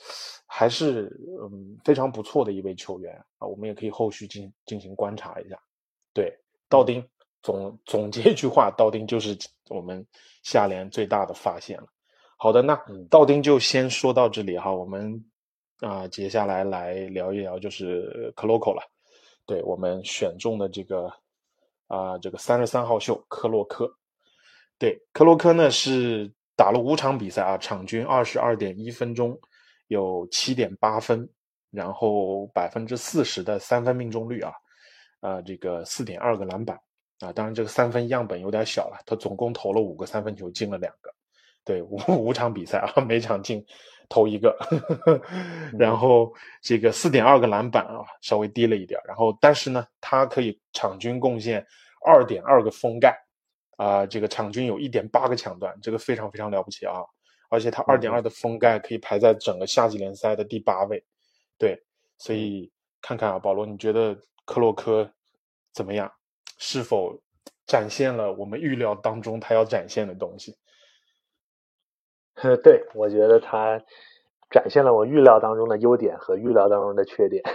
[0.46, 5.58] 还是嗯非常不错的一位球员啊，我们也可以后续进进行观察一下。
[6.12, 6.30] 对，
[6.68, 7.02] 道丁
[7.42, 9.34] 总总结一句话，道丁就是
[9.70, 10.06] 我们
[10.42, 11.86] 下联最大的发现了。
[12.36, 15.24] 好的，那道丁就先说到这里哈，我们
[15.80, 18.82] 啊接下来来聊一聊就是 c l o c o 了，
[19.46, 21.10] 对我们选中的这个
[21.92, 23.86] 啊这个三十三号秀克洛克，
[24.78, 29.38] 对克洛克呢是打了五场比赛啊，场均二十二点一分钟，
[29.88, 31.28] 有七点八分，
[31.70, 34.52] 然后百分之四十的三分命中率啊，
[35.20, 36.80] 啊这个四点二个篮板
[37.20, 41.12] 啊，当然这个三分样本有点小了，他总共投了五个三分球，进了两个。
[41.64, 43.64] 对五五场比赛啊，每场进
[44.12, 44.54] 投一个，
[45.78, 49.00] 然后这个四点二个篮板啊，稍微低了一点。
[49.06, 51.66] 然后但是呢，他可以场均贡献
[52.04, 53.16] 二点二个封盖
[53.78, 57.00] 啊，这个场均有一点八个抢断，这个非常非常了不起啊！
[57.48, 61.02] 而且他二点二的封盖可以排在整个夏季联赛的第八位。
[61.56, 61.82] 对，
[62.18, 62.70] 所以
[63.00, 65.10] 看看啊，保罗，你觉得克洛科
[65.72, 66.12] 怎么样？
[66.58, 67.18] 是否
[67.66, 70.54] 展现了我们预料当中他要展现的东西？
[72.62, 73.82] 对，我觉得他
[74.50, 77.42] 展现了我预料当中的优点和预料当中的缺点，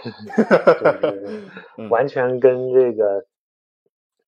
[0.81, 1.43] 就是
[1.89, 3.25] 完全跟这个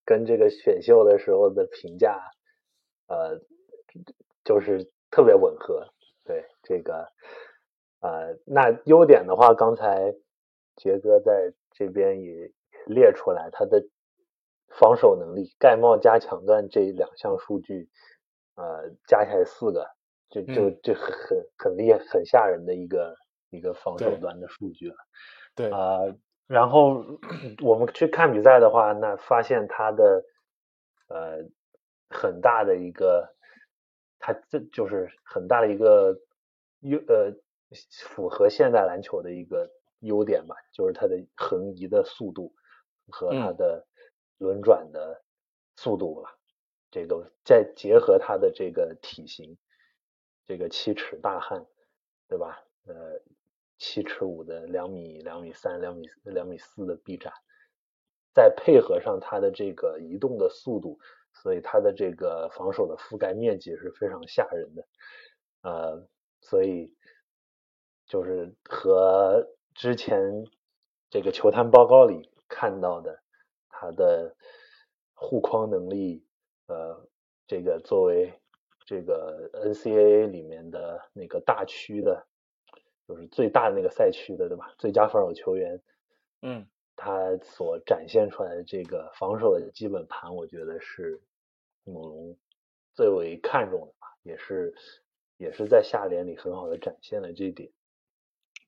[0.05, 2.19] 跟这个选秀的时候的评价，
[3.07, 3.39] 呃，
[4.43, 5.87] 就是特别吻合。
[6.25, 7.07] 对这个，
[8.01, 10.13] 呃，那优点的话，刚才
[10.75, 12.51] 杰哥在这边也
[12.85, 13.83] 列出来，他的
[14.67, 17.89] 防守能力、盖帽加抢断这两项数据，
[18.55, 19.87] 呃，加起来四个。
[20.29, 23.15] 就就就很很很厉害、很吓人的一个
[23.49, 24.95] 一个防守端的数据了，
[25.55, 25.71] 对。
[25.71, 25.99] 啊，
[26.45, 27.03] 然后
[27.63, 30.23] 我们去看比赛的话，那发现他的
[31.07, 31.43] 呃
[32.09, 33.35] 很大的一个，
[34.19, 36.15] 他这就是很大的一个
[36.81, 37.33] 优呃
[38.05, 39.67] 符合现代篮球的一个
[40.01, 42.53] 优点吧，就是他的横移的速度
[43.09, 43.83] 和他的
[44.37, 45.23] 轮转的
[45.75, 46.29] 速度了，
[46.91, 49.57] 这个再结合他的这个体型。
[50.49, 51.63] 这个七尺大汉，
[52.27, 52.59] 对吧？
[52.87, 53.21] 呃，
[53.77, 57.31] 七尺五的两米、两米三、两米、两米四的臂展，
[58.33, 60.97] 再配合上他的这个移动的速度，
[61.33, 64.87] 所以他的这个防守的覆盖面积是非常吓人的。
[65.61, 66.07] 呃，
[66.41, 66.95] 所以
[68.07, 70.19] 就是和之前
[71.11, 73.21] 这个球探报告里看到的
[73.69, 74.35] 他的
[75.13, 76.25] 护框能力，
[76.65, 77.07] 呃，
[77.45, 78.38] 这个作为。
[78.89, 82.25] 这个 NCAA 里面的那个大区的，
[83.07, 84.73] 就是最大的那个赛区的，对吧？
[84.79, 85.79] 最佳防守球员，
[86.41, 91.21] 嗯，他所展现出来的这个防守的基本盘，我觉得是
[91.83, 92.35] 猛龙
[92.95, 94.73] 最为看重的吧，也是
[95.37, 97.69] 也是在下联里很好的展现了这一点。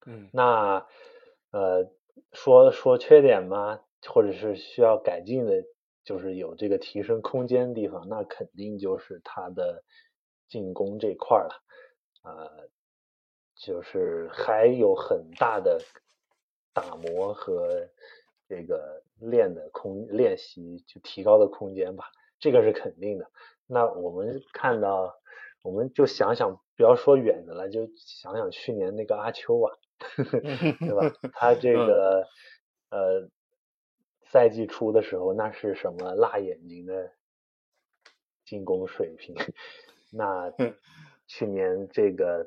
[0.06, 0.86] 嗯，那
[1.50, 1.92] 呃，
[2.32, 3.80] 说说缺点吗？
[4.08, 5.64] 或者是需要改进的，
[6.04, 9.84] 就是有这个提升空间的地方，那肯定就是他的。
[10.52, 11.64] 进攻这块了，
[12.24, 12.70] 呃，
[13.56, 15.82] 就是还有很大的
[16.74, 17.88] 打磨和
[18.50, 23.32] 这个练的空练习就提高的空间吧，这个是肯定的。
[23.66, 25.16] 那我们看到，
[25.64, 29.78] 我们就想想，不要说远的了，就想想去年那个阿丘啊，
[30.20, 31.18] 对吧？
[31.34, 32.28] 他这个
[32.90, 33.30] 呃
[34.26, 37.14] 赛季初的时候，那是什么辣眼睛的
[38.44, 39.34] 进攻水平？
[40.14, 40.54] 那
[41.26, 42.46] 去年这个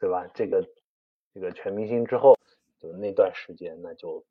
[0.00, 0.26] 对吧？
[0.34, 0.66] 这个
[1.34, 2.36] 这个全明星之后，
[2.78, 4.24] 就那段时间，那就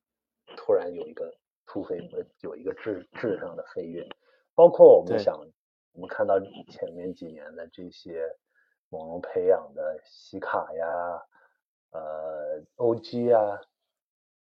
[0.57, 1.31] 突然有一个
[1.65, 1.97] 突飞，
[2.41, 4.07] 有一个质质上的飞跃。
[4.55, 5.39] 包括我们想，
[5.93, 8.35] 我们看到前面几年的这些
[8.89, 11.23] 猛龙培养的西卡呀、
[11.91, 13.61] 呃 OG 啊、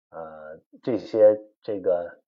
[0.09, 2.19] 呃这些这个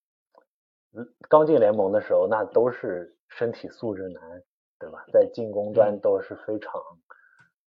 [1.28, 4.42] 刚进联盟的时候，那都是身体素质难。
[4.78, 5.06] 对吧？
[5.10, 6.72] 在进攻端都是非常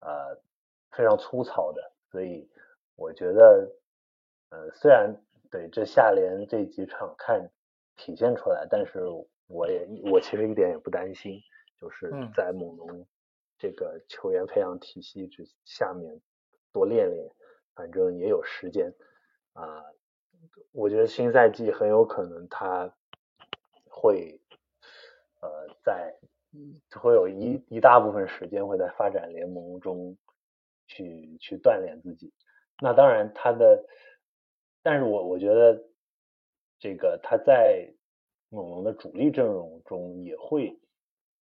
[0.02, 0.36] 呃
[0.92, 2.50] 非常粗糙的，所以
[2.96, 3.74] 我觉得
[4.50, 5.16] 呃虽然
[5.50, 7.50] 对这下联这几场看
[7.96, 9.00] 体现出来，但是
[9.48, 11.40] 我也我其实一点也不担心，
[11.80, 13.08] 就是在猛龙
[13.58, 16.20] 这个球员培养体系之下面
[16.74, 17.32] 多练练，
[17.76, 18.94] 反正也有时间
[19.54, 19.86] 啊。
[20.74, 22.94] 我觉得新赛季很有可能他
[23.90, 24.42] 会
[25.40, 25.50] 呃
[25.82, 26.19] 在。
[26.92, 30.18] 会有一一大部分时间会在发展联盟中
[30.88, 32.34] 去去锻炼自己。
[32.82, 33.86] 那当然，他的，
[34.82, 35.84] 但是我我觉得
[36.80, 37.94] 这个他在
[38.50, 40.80] 猛龙的主力阵容中也会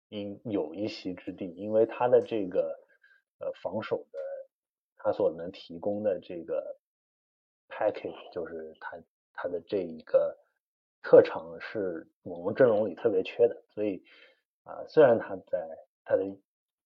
[0.09, 2.77] 应有一席之地，因为他的这个
[3.39, 4.19] 呃防守的，
[4.97, 6.77] 他所能提供的这个
[7.69, 8.97] package，就是他
[9.33, 10.37] 他的这一个
[11.01, 14.03] 特长是我们阵容里特别缺的，所以
[14.63, 15.67] 啊，虽然他在
[16.03, 16.37] 他的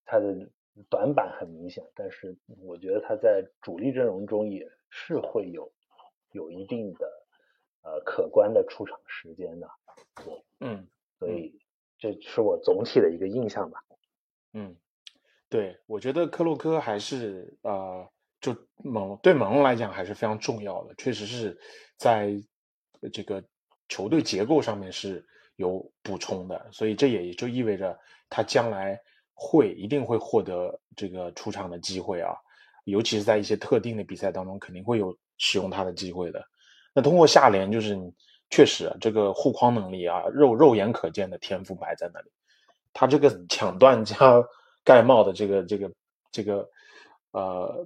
[0.06, 0.50] 他的
[0.90, 5.72] 短板很明显，但是我觉得他在主力阵容中也是会有
[6.32, 7.08] 有一定的
[7.82, 9.70] 呃可观的出场时间的，
[10.24, 10.88] 对，嗯，
[11.20, 11.60] 所以
[11.98, 13.84] 这是我总体的一个印象吧。
[14.54, 14.76] 嗯，
[15.50, 18.10] 对，我觉得克洛科还是呃，
[18.40, 21.60] 就猛龙对猛龙来讲还是非常重要的，确实是
[21.98, 22.36] 在
[23.14, 23.44] 这个
[23.88, 27.98] 球队结构上面是有补充的，所以这也就意味着
[28.30, 29.00] 他将来
[29.34, 32.34] 会一定会获得这个出场的机会啊，
[32.86, 36.44] 尤其是在一些特定的比赛当中，肯定会有使用他的机会的。
[36.94, 37.98] 那通过下联就是
[38.50, 42.30] 确实这个护框能力啊，肉肉眼可见的天赋摆在那里。
[42.94, 44.16] 他这个抢断加
[44.86, 45.92] 盖帽的这个这个
[46.32, 46.70] 这个
[47.32, 47.86] 呃，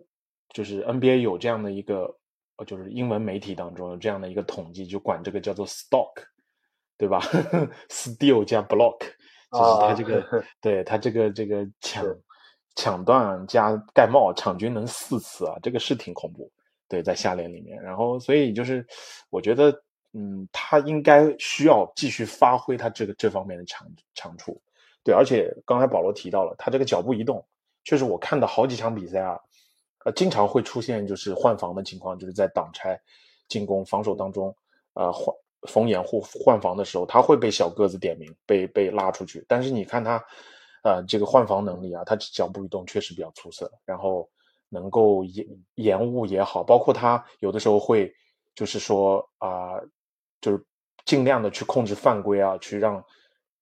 [0.49, 2.15] 就是 NBA 有这样的一个，
[2.57, 6.11] 呃，就是英文媒体当中有这样的一个统计，就管这个叫做 stock，
[6.99, 7.19] 对吧？
[7.89, 8.99] steal 加 block，
[9.51, 12.05] 就是他这个，对他这个这个 抢
[12.75, 16.51] 抢断加盖帽，场均能四次啊，这个是挺恐怖。
[16.89, 18.85] 对，在下联里面，然后所以就是
[19.29, 19.71] 我觉得，
[20.13, 24.59] 嗯，他应该需要继续发挥他这个这方面的长长处。
[25.03, 27.45] 对，而且刚才保罗提到了他这个脚步移动，
[27.85, 29.39] 确实我看到好几场比赛啊，
[30.03, 32.99] 呃，经常会出现就是换防的情况，就是在挡拆、
[33.47, 34.53] 进攻、防守当中，
[34.93, 35.33] 呃，换
[35.67, 39.43] 逢掩护换防的时候，他会被小个子点名，被被拉出去。
[39.47, 40.23] 但是你看他，
[40.83, 44.29] 呃，这个换防能力啊，他脚步移动确实比较出色，然后
[44.69, 45.45] 能够延
[45.75, 48.13] 延误也好，包括他有的时候会
[48.55, 49.79] 就是说啊，
[50.41, 50.65] 就是
[51.05, 53.03] 尽量的去控制犯规啊，去让。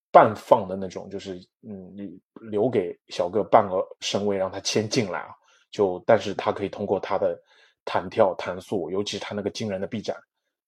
[0.10, 2.18] 半放的那种，就是嗯，你
[2.50, 5.30] 留给小个半个身位，让他先进来啊。
[5.70, 7.38] 就，但是他可以通过他的
[7.84, 10.16] 弹跳、弹速，尤其他那个惊人的臂展，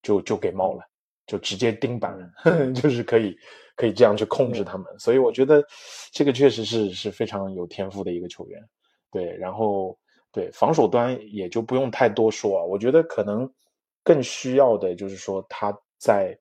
[0.04, 0.86] 就就给猫了，
[1.30, 2.13] 就直接盯板，
[2.76, 3.34] 就是可以
[3.78, 4.86] 可以这样去控制他们。
[5.00, 5.63] 所以我觉得
[6.12, 8.62] 这个确实是是非常有天赋的一个球员。
[9.12, 9.98] 对，然后
[10.32, 12.63] 对防守端也就不用太多说啊。
[12.65, 13.50] 我觉得可能
[14.04, 16.38] 更需要的就是说他在。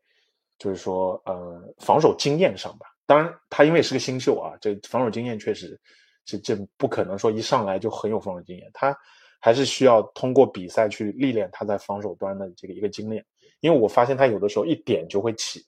[0.60, 2.86] 就是说，呃，防守经验上吧。
[3.06, 5.80] 当然，他因为是个新秀啊，这防守经验确实，
[6.24, 8.68] 这这不可能说一上来就很有防守经验。
[8.74, 8.92] 他
[9.38, 13.24] 还是需要通过比赛去历练他在防守端的这个一个经验。
[13.60, 15.64] 因为我发现他有的时候一点就会起，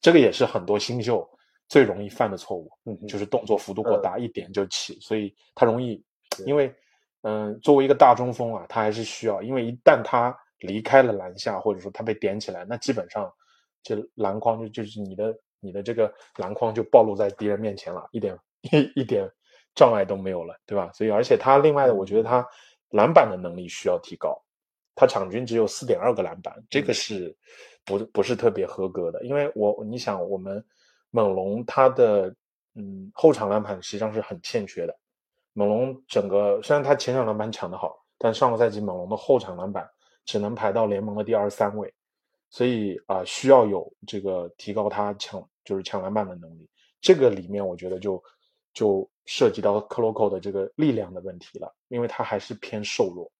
[0.00, 1.28] 这个也是很多新秀
[1.68, 6.02] 最容易犯的错误，嗯就是动作幅度过大，一点就起，所以他容易。
[6.46, 6.74] 因为，
[7.22, 13.32] 嗯，作为一个大中锋啊，他还是需要，因为一旦他离开了篮下，或者说他被点起来，那基本上。
[13.86, 18.68] 这篮筐就就是你的你的这个篮筐就暴露在敌人面前了，一点一
[19.02, 19.30] 一点
[19.74, 20.90] 障碍都没有了，对吧？
[20.94, 22.42] 所以而且他另外的，我觉得他
[22.92, 24.42] 篮板的能力需要提高，
[24.94, 27.34] 他场均只有四点二个篮板，这个是
[27.84, 29.24] 不不是特别合格的。
[29.24, 30.64] 因为我你想，我们
[31.10, 32.34] 猛龙他的
[32.74, 34.96] 嗯后场篮板实际上是很欠缺的。
[35.52, 39.88] 猛龙整个虽然他前场篮板抢得好，但上个赛季猛龙的后场篮板
[40.24, 41.92] 只能排到联盟的第二十三位。
[42.50, 46.68] 所以啊，需要有这个提高他抢就是抢篮板的能力。
[47.00, 48.22] 这个里面我觉得就
[48.72, 53.30] 就涉及到克洛克的这个力量的问题了，因为他还是偏瘦弱，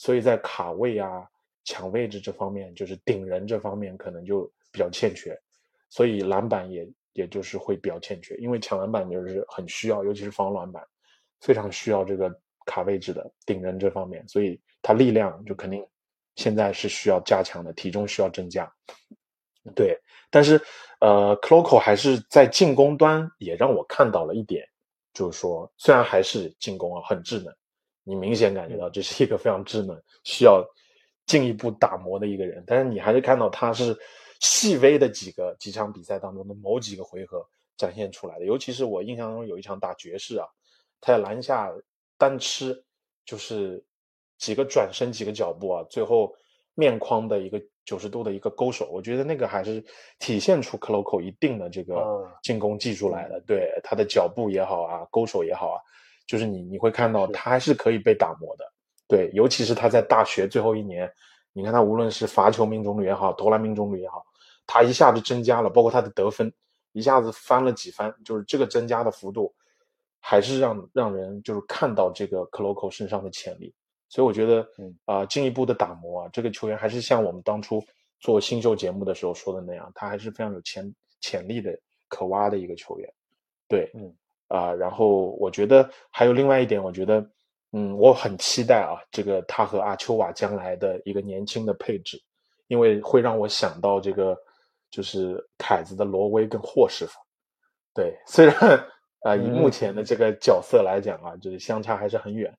[0.00, 1.28] 所以在卡位啊、
[1.64, 5.38] 抢位置这方面，就是顶人这方面可能就比较欠缺，
[5.90, 8.34] 所以篮板也也就是会比较欠缺。
[8.36, 10.82] 因为抢篮板就是很需要，尤其是防篮板，
[11.42, 12.34] 非常需要这个
[12.64, 15.86] 卡位置的顶人这方面，所以他力量就肯定。
[16.36, 18.72] 现在是需要加强的，体重需要增加。
[19.74, 19.94] 对，
[20.30, 20.58] 但是
[21.00, 24.66] 呃 c l o c o 还是在进攻端也让我看到了一点，
[25.12, 27.54] 就是说虽然还是进攻啊很智能，
[28.10, 30.62] 你明显感觉到这是一个非常稚嫩、需要
[31.26, 33.96] 进一步打磨的一个人，但是你还是看到他是
[34.40, 37.46] 细微的几个几场比赛当中的某几个回合
[37.76, 40.46] 展现出来的，尤其是我印象中有一场打爵士啊，
[41.00, 41.72] 他在篮下
[42.18, 42.84] 单吃
[43.24, 43.84] 就是。
[44.40, 46.34] 几个转身，几个脚步啊，最后
[46.74, 49.84] 面框的一个九十度的一个勾手，我觉得那个还是
[50.18, 53.38] 体现出克洛克一定的这个进攻技术来的。
[53.46, 55.78] 对他的脚步也好啊，勾手也好啊，
[56.26, 58.64] 就是你你会看到他还是可以被打磨的。
[59.08, 61.10] 对，尤其是他在大学最后一年，
[61.52, 64.24] 你看他无论是罚球命中率也好，投篮命中率也好，
[64.66, 66.52] 他一下子增加了，包括他的得分
[66.92, 69.52] 一下子翻了几番，就是这个增加的幅度，
[70.20, 73.74] 还是让让人就是看到这个克洛克身上的潜力。
[74.08, 77.80] 所以我觉得，嗯啊，进一步的打磨啊，这个球员还是像我们当初
[78.18, 81.76] 做新秀节目的时候说的那样，他还是非常有潜潜力的、
[82.08, 83.12] 可挖的一个球员。
[83.68, 84.12] 对，嗯
[84.50, 87.24] 啊，然后我觉得还有另外一点，我觉得，
[87.72, 92.20] 嗯，我很期待啊，这个他和阿丘瓦将来的一个年轻的配置，
[92.66, 94.36] 因为会让我想到这个
[94.90, 97.12] 就是凯子的罗威跟霍师傅。
[97.94, 98.54] 对，虽然
[99.22, 102.52] 啊，以目前的这个角色来讲啊，就是相差还是很远，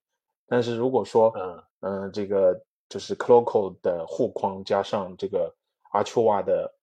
[0.47, 5.53] 但是如果说，嗯嗯，这个就是 Cloco 的护框加上这个
[5.91, 6.73] 阿丘瓦的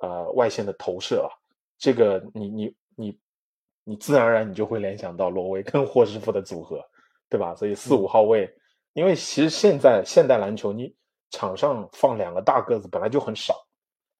[0.00, 1.32] 呃外线的投射啊，
[1.78, 2.74] 这个你你
[3.88, 3.96] 你。
[3.96, 6.84] 自然而然你就会联想到罗威跟霍师傅的组合，
[7.30, 7.54] 对吧？
[7.54, 8.48] 所以四五号位，
[8.92, 10.94] 因为其实现在现代篮球，你
[11.30, 13.54] 场上放两个大个子本来就很少，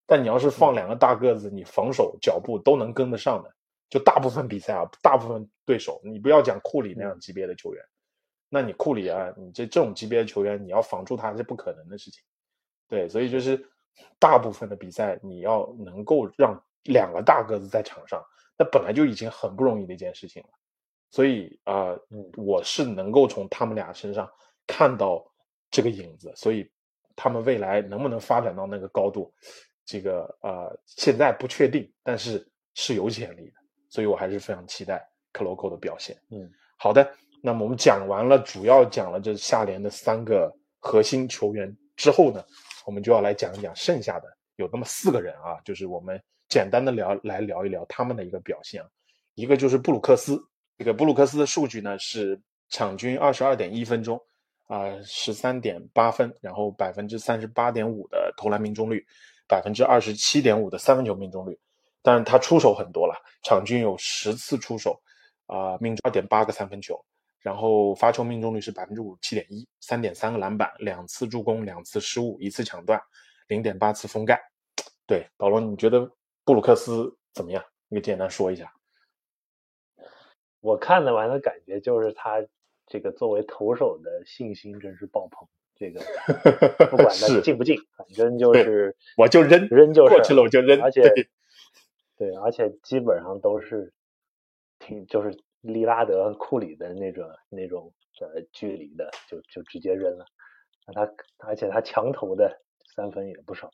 [0.06, 3.54] 但你要是放两个大个子，你防守脚步都能跟得上的，
[3.90, 7.84] 就大部分比赛啊，大部分对手，你不要讲库里那样级别的球员，
[8.48, 12.22] 那你库里啊，你这这种级别的球员，你要防住他是不可能的事情，
[12.88, 13.62] 对，所以就是
[14.18, 18.22] 大部分的比赛你要能够让两个大个子在场上。
[18.60, 20.48] 那本来就已经很不容易的一件事情了，
[21.10, 21.96] 所以啊，
[22.36, 24.28] 我是能够从他们俩身上
[24.66, 25.24] 看到
[25.70, 26.68] 这个影子，所以
[27.14, 29.32] 他们未来能不能发展到那个高度，
[29.86, 32.44] 这个啊现在不确定，但是
[32.74, 33.54] 是有潜力的，
[33.88, 36.20] 所以我还是非常期待克罗克的表现。
[36.30, 37.08] 嗯，好的，
[37.40, 42.44] 那么我们讲完了，主要讲了这下联的三个核心球员之后呢，
[42.84, 46.20] 我们就要来讲一讲剩下的有那么四个人啊，就是我们。
[46.48, 48.88] 简单的聊来聊一聊他们的一个表现啊，
[49.34, 50.42] 一个就是布鲁克斯，
[50.78, 52.40] 这个布鲁克斯的数据呢是
[52.70, 54.18] 场均二十二点一分钟，
[54.66, 59.06] 啊十三点八分，然后百分之三十八点五的投篮命中率，
[59.46, 61.58] 百分之二十七点五的三分球命中率，
[62.02, 64.98] 但是他出手很多了，场均有十次出手，
[65.46, 66.98] 啊命中二点八个三分球，
[67.40, 72.98] 然后发球命中率是百分之五十七点一，三点三个篮板，两次助攻，两次失误，一次抢断，
[73.48, 74.40] 零点八次封盖，
[75.06, 76.10] 对保罗，你觉得？
[76.48, 77.62] 布鲁克斯怎么样？
[77.88, 78.72] 你简单说一下。
[80.60, 82.42] 我看的完的感觉就是他
[82.86, 85.46] 这个作为投手的信心真是爆棚。
[85.76, 86.00] 这个
[86.86, 90.80] 不管他 进不进，反正就是我就扔扔就是过去了我就扔。
[90.80, 91.02] 而且
[92.16, 93.92] 对，而且基本上都是
[94.78, 97.92] 挺就是利拉德、库里的那种那种
[98.22, 100.24] 呃距离的，就就直接扔了。
[100.94, 101.12] 他
[101.46, 102.62] 而且他强投的
[102.96, 103.70] 三分也不少。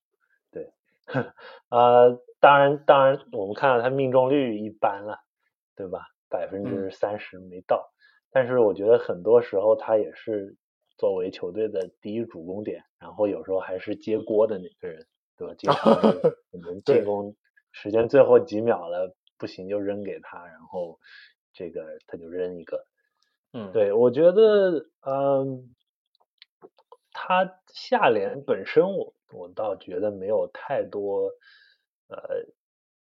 [1.07, 1.23] 对，
[1.71, 2.21] 呃。
[2.41, 5.17] 当然，当然，我们看到他命中率一般了，
[5.75, 6.09] 对吧？
[6.29, 7.91] 百分之三十没到。
[8.31, 10.55] 但是我觉得很多时候他也是
[10.99, 15.07] 作为球队的第一主攻点，然后有时候还是接锅的那个人，
[15.39, 15.55] 对吧？
[15.57, 15.95] 经常
[16.53, 17.35] 我们进攻
[17.73, 20.99] 时间最后几秒了，不行就扔给他，然后
[21.55, 22.85] 这个他就扔一个。
[23.55, 25.75] 嗯，对，我觉得，嗯，
[27.11, 31.31] 他下联本身我我倒觉得没有太多。
[32.07, 32.19] 呃，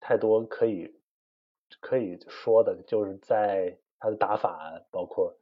[0.00, 1.00] 太多可以
[1.80, 5.34] 可以说的，就是在他的打法，包括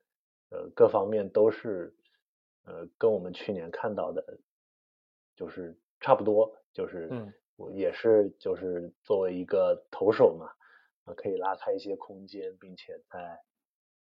[0.51, 1.93] 呃各方面都是
[2.65, 4.39] 呃跟我们去年看到的，
[5.35, 7.33] 就是差不多，就是嗯，
[7.75, 10.49] 也是就是作为一个投手嘛，
[11.17, 13.43] 可以拉开一些空间，并且在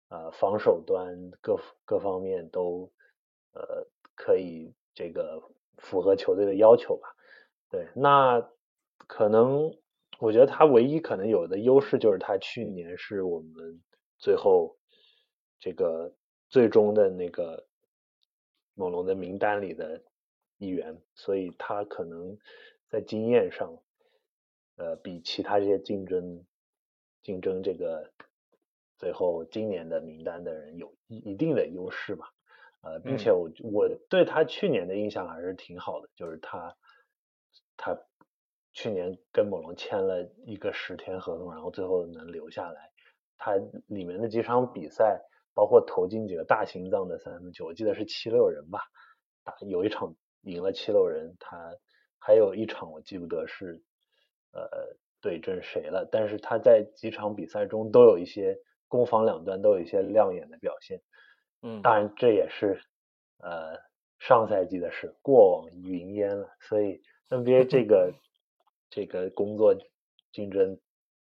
[0.08, 2.90] 呃防守端各各方面都
[3.52, 5.42] 呃可以这个
[5.78, 7.08] 符合球队的要求吧，
[7.70, 8.48] 对，那。
[9.08, 9.72] 可能
[10.18, 13.80] 我觉得他唯一可能有的优势就是他去年是我们
[14.18, 14.76] 最后
[15.60, 16.12] 这个
[16.48, 17.68] 最终的那个
[18.74, 20.02] 猛龙的名单里的
[20.58, 22.36] 一员，所以他可能
[22.88, 23.78] 在经验上
[24.74, 26.44] 呃比其他这些竞争
[27.22, 28.10] 竞争这个
[28.96, 32.32] 最后今年的名单的人有一一定的优势吧，
[32.86, 36.76] 呃，并且我我对他去年的印象还是挺好的，就是他
[37.76, 37.98] 他。
[38.78, 42.90] 去年跟猛龙签了一个十天合同，然后最后能留下来。
[43.38, 43.54] 他
[43.86, 45.18] 里面的几场比赛，
[45.54, 48.80] 包括投进几个大心脏的三分球，我记得是七六人吧，
[49.42, 51.74] 打有一场赢了七六人，他
[52.18, 53.82] 还有一场我记不得是
[54.52, 54.68] 呃
[55.22, 58.58] 对阵谁了，但是他在几场比赛中都有一些
[58.88, 61.00] 攻防两端都有一些亮眼的表现。
[61.62, 62.80] 嗯，当然这也是
[63.38, 63.76] 呃
[64.18, 68.14] 上赛季的事，过往云烟了，所以 NBA 这个。
[68.88, 69.76] 这个工作
[70.30, 70.78] 竞争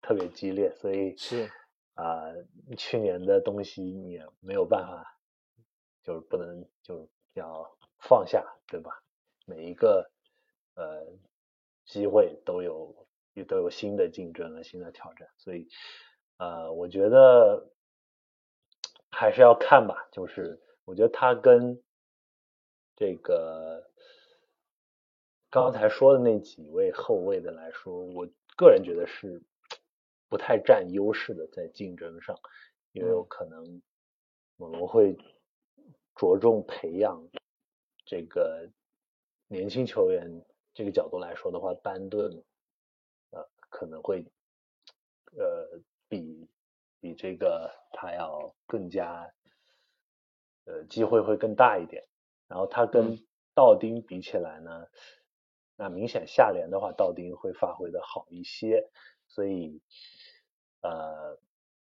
[0.02, 1.50] 特别激烈，所以是
[1.94, 2.26] 啊，
[2.76, 5.02] 去年的东西你也没有办法，
[6.04, 7.66] 就是不能就要
[7.98, 8.92] 放下，对吧？
[9.46, 10.08] 每一个
[10.74, 11.06] 呃
[11.86, 12.94] 机会都有
[13.32, 15.66] 也都有新的竞争和新的挑战，所以
[16.36, 17.72] 呃，我觉得
[19.10, 20.08] 还是要看吧。
[20.12, 21.82] 就是我觉得他跟
[22.94, 23.90] 这个。
[25.48, 28.28] 刚才说的那几位后卫的来说，我
[28.58, 29.40] 个人觉得是
[30.28, 32.36] 不太占优势的，在竞争上，
[32.92, 33.80] 因为有可能
[34.56, 35.16] 猛龙会
[36.14, 37.26] 着重培养
[38.04, 38.68] 这个
[39.46, 40.44] 年轻球员。
[40.74, 42.30] 这个角度来说的话，班顿
[43.30, 44.22] 呃可能会
[45.38, 46.46] 呃比
[47.00, 49.32] 比这个他要更加
[50.64, 52.04] 呃机会会更大一点。
[52.48, 53.18] 然后他跟
[53.54, 54.86] 道丁比起来呢，
[55.76, 58.88] 那明显下联的话，道丁会发挥的好一些。
[59.26, 59.80] 所以
[60.82, 61.38] 呃，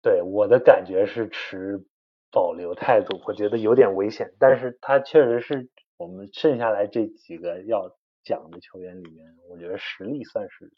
[0.01, 1.85] 对我的感觉是持
[2.31, 4.33] 保留态度，我觉得有点危险。
[4.39, 7.95] 但是他确实是我们剩下来这几个要。
[8.21, 10.71] 讲的球员里面，我觉得实力算是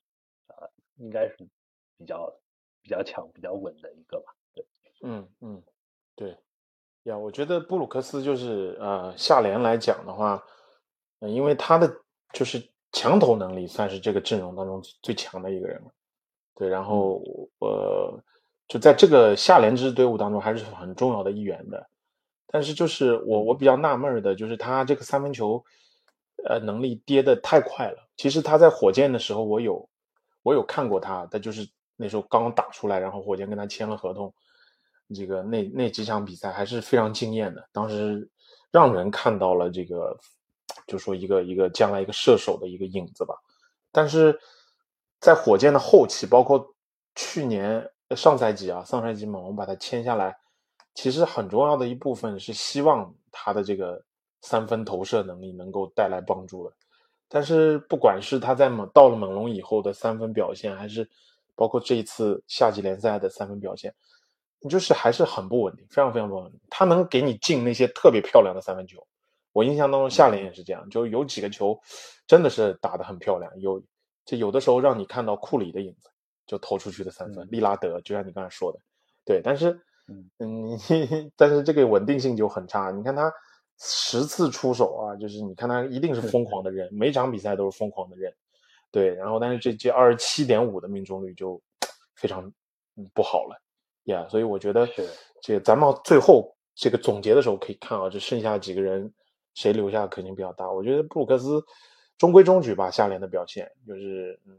[0.47, 1.35] 呃，应该是
[1.97, 2.31] 比较
[2.81, 4.33] 比较强、比较稳的一个吧。
[4.53, 4.65] 对，
[5.03, 5.61] 嗯嗯，
[6.15, 6.37] 对
[7.03, 10.43] 呀，我觉得布鲁克斯就是呃，下联来讲的话，
[11.19, 11.93] 因为他的
[12.33, 12.61] 就是
[12.91, 15.91] 强投能力算是这个阵容当中最强的一个人了。
[16.55, 17.21] 对，然后
[17.59, 18.23] 呃，
[18.67, 21.89] 就在这个下联支队伍当中还是很重要的一员的。
[22.47, 25.63] 但是就是我我比较纳闷的，就是他这个三分球。
[26.43, 28.09] 呃，能力跌的太快了。
[28.17, 29.87] 其实他在火箭的时候，我有
[30.41, 31.69] 我有看过他，他就是
[32.01, 34.33] 那时候刚打出来，然后火箭跟他签了合同，
[35.15, 37.69] 这个那那几场比赛还是非常惊艳的。
[37.71, 38.27] 当时
[38.71, 40.17] 让人看到了这个，
[40.87, 43.35] 就说一个一个将来一个射手的一个影子吧。
[43.91, 44.37] 但是
[45.19, 46.65] 在火箭的后期，包括
[47.15, 50.35] 去年上赛季啊，上赛季猛龙把他签下来，
[50.95, 54.03] 其实很重要的一部分是希望他的这个。
[54.43, 56.73] 三分投射能力能够带来帮助的，
[57.29, 61.07] 但是不管是他在猛到了猛龙以后的三分表现，还是
[61.55, 63.93] 包括这一次夏季联赛的三分表现，
[64.59, 66.59] 你就是还是很不稳定，非常非常不稳定。
[66.69, 69.05] 他能给你进那些特别漂亮的三分球，
[69.53, 71.79] 我印象当中夏联也是这样，就有几个球
[72.27, 73.81] 真的是打得很漂亮，有
[74.25, 76.09] 就有的时候让你看到库里的影子，
[76.45, 78.79] 就投出去的三分，利拉德就像你刚才说的，
[79.25, 79.79] 对，但是
[80.39, 80.77] 嗯，
[81.37, 83.31] 但是这个稳定性就很差，你看他。
[83.83, 88.31] 十次出手啊，就是你看他一定是疯狂的人，每场比赛都是疯狂的人，
[88.91, 89.13] 对。
[89.15, 91.61] 然后，但是这这二十七点五的命中率就
[92.15, 92.51] 非常
[93.13, 93.61] 不好了
[94.03, 94.27] 呀。
[94.29, 94.87] 所以我觉得，
[95.41, 99.11] 这个咱们最后这个总结的时候可以看啊，这剩下几个人
[99.53, 100.69] 谁留下肯定比较大。
[100.71, 101.63] 我觉得布鲁克斯
[102.17, 104.57] 中规中矩吧，下联的表现就是嗯，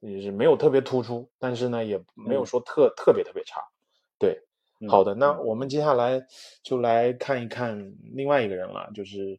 [0.00, 3.60] 也是没有特别突出，但是呢也没有说特特别特别差，
[4.18, 4.40] 对。
[4.86, 6.20] 好的，那我们接下来
[6.62, 9.38] 就来看一看另外一个人了，就是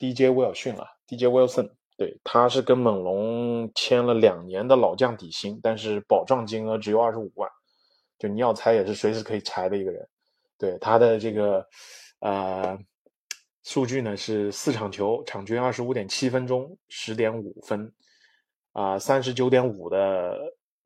[0.00, 7.48] DJ 威尔逊啊，DJ Wilson，对，他是跟猛龙签了两年的老将底薪，但是保障金额只有二十五万，
[8.18, 10.08] 就你要裁也是随时可以裁的一个人。
[10.58, 11.66] 对他的这个
[12.20, 12.78] 呃
[13.64, 17.92] 数据呢是四场球，场均二十五点七分钟，十点五分，
[18.72, 20.38] 啊，三十九点五的。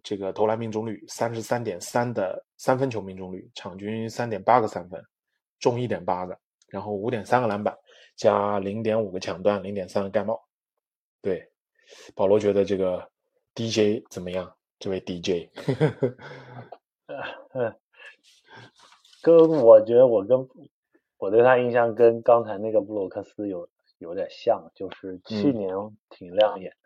[0.09, 5.03] 这个投篮命中率三十三点三的三分球命中率，场均三点八个三分，
[5.59, 6.39] 中一点八个，
[6.69, 7.77] 然后五点三个篮板，
[8.15, 10.41] 加零点五个抢断，零点三个盖帽。
[11.27, 11.51] 对，
[12.14, 13.11] 保罗觉得这个
[13.53, 14.57] DJ 怎么样？
[14.79, 15.51] 这位 DJ，
[19.20, 20.49] 跟我觉得我跟
[21.18, 23.68] 我对他印象跟刚才那个布鲁克斯有
[23.99, 25.74] 有点像，就是去年
[26.11, 26.77] 挺亮眼，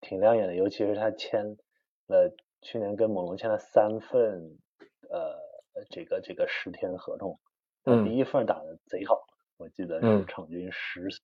[0.00, 1.56] 挺亮眼的，尤其是他签
[2.06, 2.32] 了。
[2.62, 4.56] 去年跟猛龙签了三份，
[5.10, 5.36] 呃，
[5.90, 7.40] 这个这个十天合同，
[7.82, 11.20] 他，第一份打的贼好，我记得是场均十十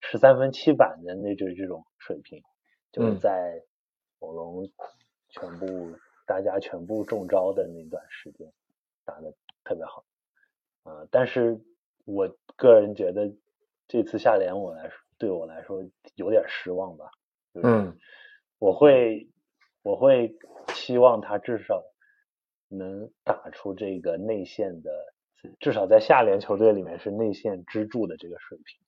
[0.00, 2.42] 十三分七板的那这这种水平，
[2.92, 3.62] 就是在
[4.18, 4.68] 猛龙
[5.28, 5.96] 全部
[6.26, 8.52] 大家全部中招的那段时间
[9.04, 9.34] 打的
[9.64, 10.04] 特别好，
[10.82, 11.60] 啊，但是
[12.04, 13.32] 我个人觉得
[13.88, 15.84] 这次下联我来说对我来说
[16.14, 17.10] 有点失望吧，
[17.54, 17.98] 嗯，
[18.58, 19.28] 我会。
[19.82, 20.36] 我会
[20.74, 21.82] 期望他至少
[22.68, 24.90] 能打出这个内线的，
[25.58, 28.78] 至少在下联球队里面是内线支柱的这个水平。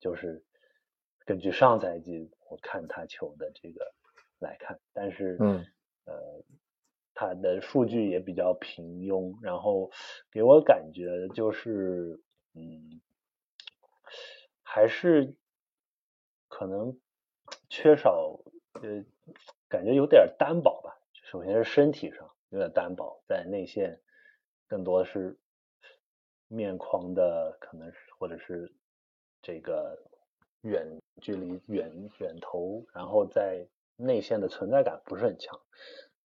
[0.00, 0.42] 就是
[1.24, 3.94] 根据上赛季我看他球的这个
[4.40, 5.64] 来看，但是嗯
[6.06, 6.42] 呃
[7.14, 9.92] 他的数据也比较平庸，然后
[10.32, 12.20] 给我感觉就是
[12.54, 13.00] 嗯
[14.62, 15.34] 还是
[16.48, 16.98] 可能
[17.68, 18.40] 缺少
[18.82, 19.04] 呃。
[19.68, 24.00] 感觉有点单薄吧，首先是身体上有点单薄，在内线
[24.66, 25.38] 更多的是
[26.48, 28.72] 面框的可能是或者是
[29.42, 29.98] 这个
[30.62, 33.66] 远距离远远投，然后在
[33.96, 35.60] 内线的存在感不是很强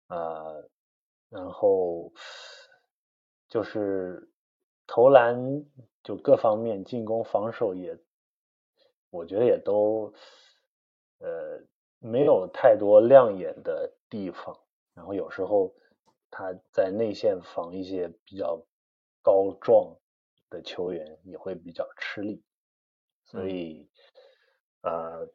[0.07, 0.53] 啊，
[1.29, 2.11] 然后
[3.47, 4.29] 就是
[4.87, 5.65] 投篮
[6.03, 7.97] 就各方面进攻防守也
[9.09, 10.13] 我觉得也都
[11.19, 11.61] 呃。
[12.05, 14.59] 没有太多亮眼的地方，
[14.93, 15.73] 然后有时候
[16.29, 18.61] 他在内线防一些比较
[19.21, 19.95] 高壮
[20.49, 22.43] 的球员也会比较吃力，
[23.33, 23.89] 所以
[24.83, 25.27] 呃，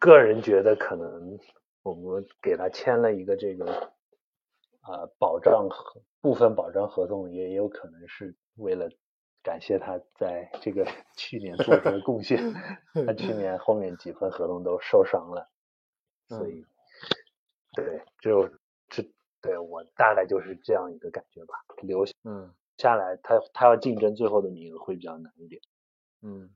[0.00, 1.38] 个人觉得可能
[1.84, 3.92] 我们给他签了一个这个
[4.80, 8.88] 啊保障合部分保障合同，也有可能是为了
[9.44, 10.84] 感谢他在这个
[11.16, 12.52] 去年做出的贡献。
[13.06, 15.48] 他去年后面几份合同都受伤了，
[16.26, 16.64] 所以
[17.76, 18.48] 对，就
[18.88, 19.04] 这
[19.40, 21.54] 对我大概就是这样一个感觉吧。
[21.82, 25.62] 留嗯下来，他他要竞争最后的名额会比较难一点。
[26.24, 26.50] 嗯，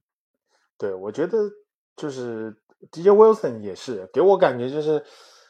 [0.79, 1.51] 对，我觉得
[1.97, 2.55] 就是
[2.93, 5.03] DJ Wilson 也是给我感觉就是，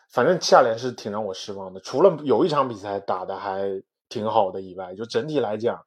[0.08, 1.80] 反正下联是挺让我失望的。
[1.80, 5.84] 除了有一场比赛打的还挺好的以外，就整体来讲，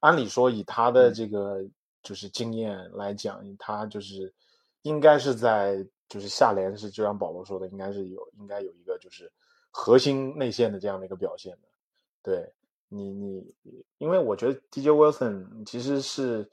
[0.00, 1.62] 按理说以他的这个
[2.02, 4.32] 就是经验来讲，他就是
[4.82, 9.30] 应该是在就是下联是就像保罗说的，应该是有应该有一个就是
[9.70, 11.68] 核心内线的这样的一个表现的。
[12.22, 12.50] 对
[12.88, 13.54] 你你，
[13.98, 16.48] 因为我觉得 DJ Wilson 其实是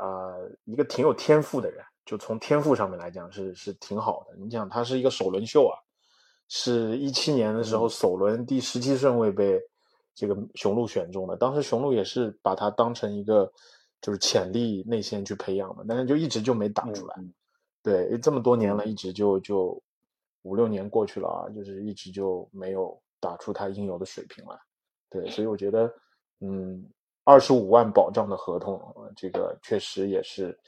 [0.00, 0.34] 啊、
[0.64, 4.36] 一个挺有天赋的人，就从天赋上面来讲是是挺好的。
[4.36, 5.74] 你想他是一个首轮秀啊，
[6.48, 9.60] 是一七年的时候首轮第十七顺位被
[10.14, 13.52] 这个雄鹿选中的，当时雄鹿也是把他当成一个
[14.00, 17.14] 就是潜力内线去培养的，但是就一直就没打出来。
[17.18, 17.32] 嗯
[17.80, 19.80] 对，这么多年了，一直就就
[20.42, 24.58] 五六年过去了啊，就是一直就没有打出他应有的水平来。
[25.08, 25.90] 对，所以我觉得，
[26.40, 26.84] 嗯，
[27.28, 28.80] 二十五万保障的合同，
[29.14, 30.58] 这个确实也是，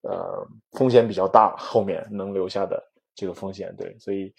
[0.00, 2.82] 呃，风险比较大，后面能留下的
[3.14, 4.32] 这个风险，对，所以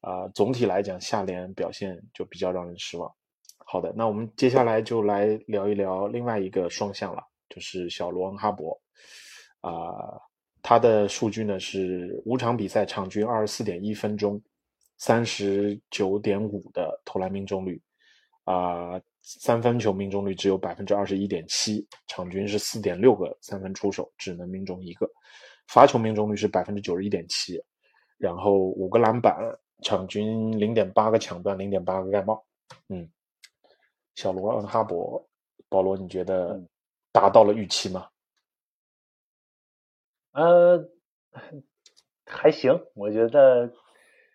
[0.00, 3.14] 啊、总体来讲，下联表现就比较让人失望。
[3.58, 8.74] 好的，那我们接下来就来聊一聊另外一个双向了，就是小罗恩哈勃，
[9.60, 10.18] 啊、
[10.62, 14.42] 他的数据呢是五场比赛场均二十四点一分钟，
[14.96, 17.78] 三十九点五的投篮命中率，
[18.44, 25.08] 啊、三分球命中率只有百分之二十一点七，场均是四点六个三分出手，只能命中一个，
[25.68, 27.62] 罚球命中率是百分之九十一点七，
[28.18, 29.34] 然后五个篮板，
[29.82, 32.44] 场均零点八个抢断，零点八个盖帽，
[32.88, 33.08] 嗯，
[34.14, 35.24] 小罗恩哈伯，
[35.68, 36.68] 保罗，你觉得嗯
[37.12, 38.08] 达到了预期吗？
[40.32, 40.88] 呃，
[42.26, 43.72] 还行，我觉得，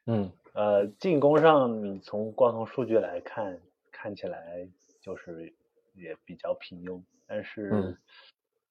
[0.05, 0.31] 嗯。
[0.53, 3.61] 呃，进攻上你从光从数据来看，
[3.91, 4.67] 看起来
[5.07, 5.53] 就是
[5.93, 7.97] 也比较平庸，但是，嗯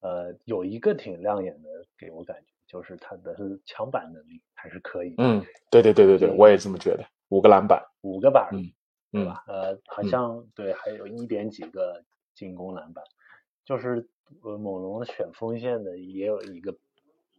[0.01, 3.35] 呃，有一个挺亮眼的，给我感觉就是他的
[3.65, 8.51] 抢板能力还是可以的，嗯，对对对对对，我也这么觉得，五个篮板，五个板，
[9.11, 9.45] 对吧？
[9.47, 13.03] 呃，好嗯像对，还有一点几个进攻篮板，
[13.65, 14.07] 就是
[14.43, 16.77] 呃，猛龙选锋线的也有一个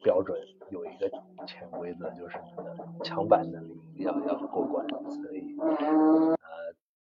[0.01, 0.41] 标准，
[0.71, 1.07] 有一个
[1.45, 6.36] 潜规则，就是你的抢板能力要要过关，所以呃，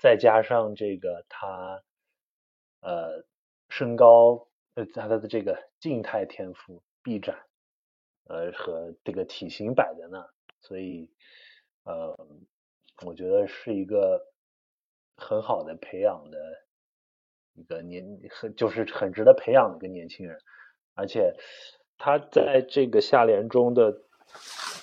[0.03, 1.81] 再加上这个他
[2.81, 3.23] 呃
[3.69, 7.41] 身高呃他的这个静态天赋臂展，
[8.25, 10.29] 呃和这个体型摆在那，
[10.59, 11.09] 所以
[11.85, 12.13] 呃，
[13.05, 14.33] 我觉得是一个
[15.15, 16.37] 很好的培养的
[17.53, 20.37] 一个年，很就是很值得培养的一个年轻人，
[20.95, 21.33] 而且
[21.97, 24.01] 他在这个下联中的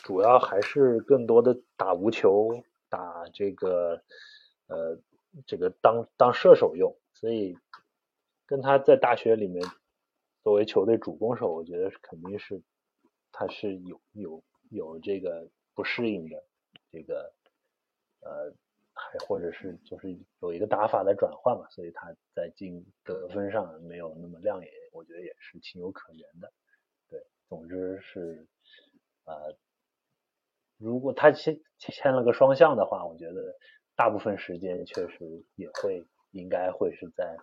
[0.03, 4.03] 主要还是更多的打无球，打这个
[4.67, 4.99] 呃
[5.47, 7.57] 这个当当射手用，所以
[8.47, 9.65] 跟他在大学里面
[10.43, 12.63] 作为球队主攻手，我觉得肯定是
[13.33, 16.45] 他是有有有这个不适应的
[16.91, 17.33] 这个
[18.21, 18.53] 呃，
[18.93, 26.53] 还或者是就是有一个打法的转换嘛，所以他在进得分上没有那么亮眼，我觉得也是情有可原的。
[27.09, 28.47] 对，总之是
[29.25, 29.57] 呃，
[30.77, 33.57] 如果他签签了个双向的话，我觉得
[34.01, 37.37] 大部分时间确实也会应该会是在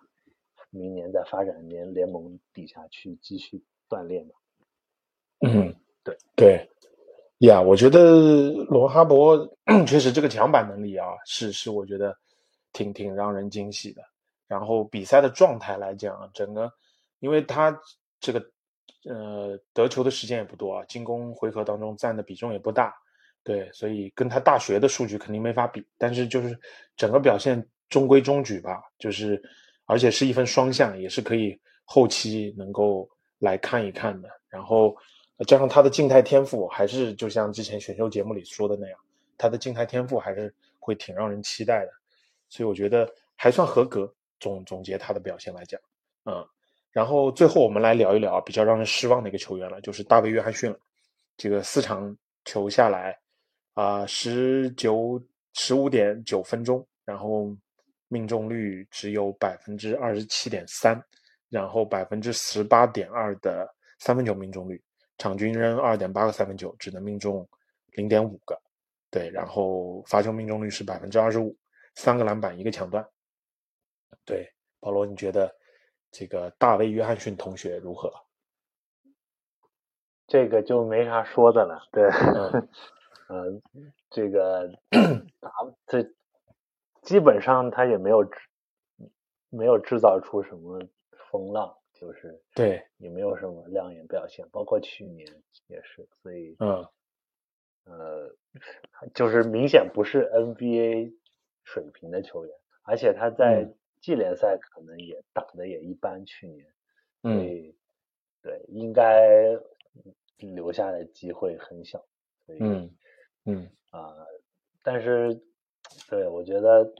[0.72, 4.34] 明年在发展联联盟底下去继续锻炼的。
[5.41, 5.72] 嗯，
[6.03, 6.68] 对对，
[7.47, 9.38] 呀，我觉得罗哈伯
[9.86, 12.18] 确实这个抢板能力啊，是是我觉得
[12.74, 14.01] 挺挺让人惊喜的。
[14.47, 16.74] 然后比赛的状态来讲，整个
[17.20, 17.80] 因为他
[18.20, 18.43] 这个
[19.05, 22.95] 呃得球的时间也不多啊，进攻回合当中占的比重也不大，
[23.48, 25.82] 对，所以跟他大学的数据肯定没法比。
[25.98, 26.60] 但是就是
[26.98, 29.41] 整个表现中规中矩吧，就是
[29.86, 34.28] 而且是一分双向，也是可以后期能够来看一看的。
[34.50, 34.93] 然后
[35.48, 39.00] 加上他的静态天赋，还是就像之前选秀节目里说的那样，
[39.38, 41.91] 他的静态天赋还是会挺让人期待的。
[42.50, 44.14] 所以我觉得还算合格。
[44.39, 45.82] 总总结他的表现来讲，
[46.26, 46.48] 嗯，
[46.91, 50.78] 然后最后我们来聊一聊比较让人失望的一个球员了，就是大卫约翰逊了。
[51.38, 53.18] 这个四场球下来
[53.78, 55.24] 啊，十九
[55.54, 57.56] 十五点九分钟，然后
[58.08, 61.00] 命中率只有百分之二十七点三，
[61.48, 64.84] 然后百分之十八点二的三分球命中率，
[65.20, 67.48] 场均扔二点八个三分球，只能命中
[67.92, 68.60] 零点五个。
[69.12, 71.56] 对，然后罚球命中率是百分之二十五，
[71.94, 73.08] 三个篮板一个抢断。
[74.26, 75.56] 对，保罗，你觉得
[76.10, 78.12] 这个大卫·约翰逊同学如何？
[80.26, 81.88] 这个就没啥说的了。
[81.92, 82.68] 对，嗯，
[84.10, 84.68] 这个
[85.40, 85.52] 打
[85.86, 86.04] 这
[87.02, 88.40] 基本上他也没有制
[89.50, 90.80] 没有制造出什么
[91.32, 95.28] 风浪，就是对，也没有什么亮眼表现，包括去年
[95.68, 96.86] 也是，所以嗯。
[97.90, 98.36] 呃，
[99.14, 101.16] 就是明显不是 NBA
[101.64, 102.54] 水平的球员，
[102.84, 103.66] 而且他在
[104.02, 106.68] 季联赛可能也打的也一般，去年，
[107.22, 107.74] 所以
[108.42, 109.58] 对应该
[110.36, 112.06] 留下的机会很小，
[112.46, 112.94] 所以嗯
[113.48, 113.68] 嗯。
[113.89, 114.16] 啊，
[114.84, 115.41] 但是
[116.08, 116.93] 对我觉得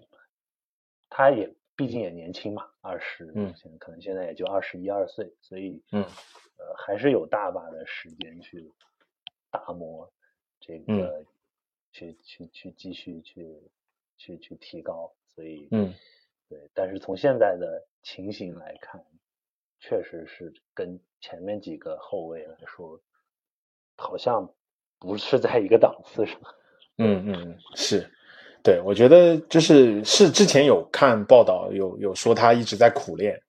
[1.10, 6.04] 他也毕竟也年轻嘛，二十，嗯，可能现在也就二十一二岁，所以嗯。
[6.60, 8.74] 呃还是有大把的时间去
[9.52, 10.12] 打磨。
[10.60, 11.24] 这个
[11.92, 13.62] 去去去继续去
[14.18, 15.94] 去去提高，所以嗯，
[16.50, 19.06] 对，但是从现在的情形来看，
[19.80, 23.00] 确实是跟前面几个后卫来说，
[23.98, 24.52] 好像
[25.00, 26.36] 不是在一个档次上。
[26.98, 28.10] 嗯嗯，是，
[28.64, 33.40] 对，我觉得就是是之前有看报道，有有说他一直在苦练，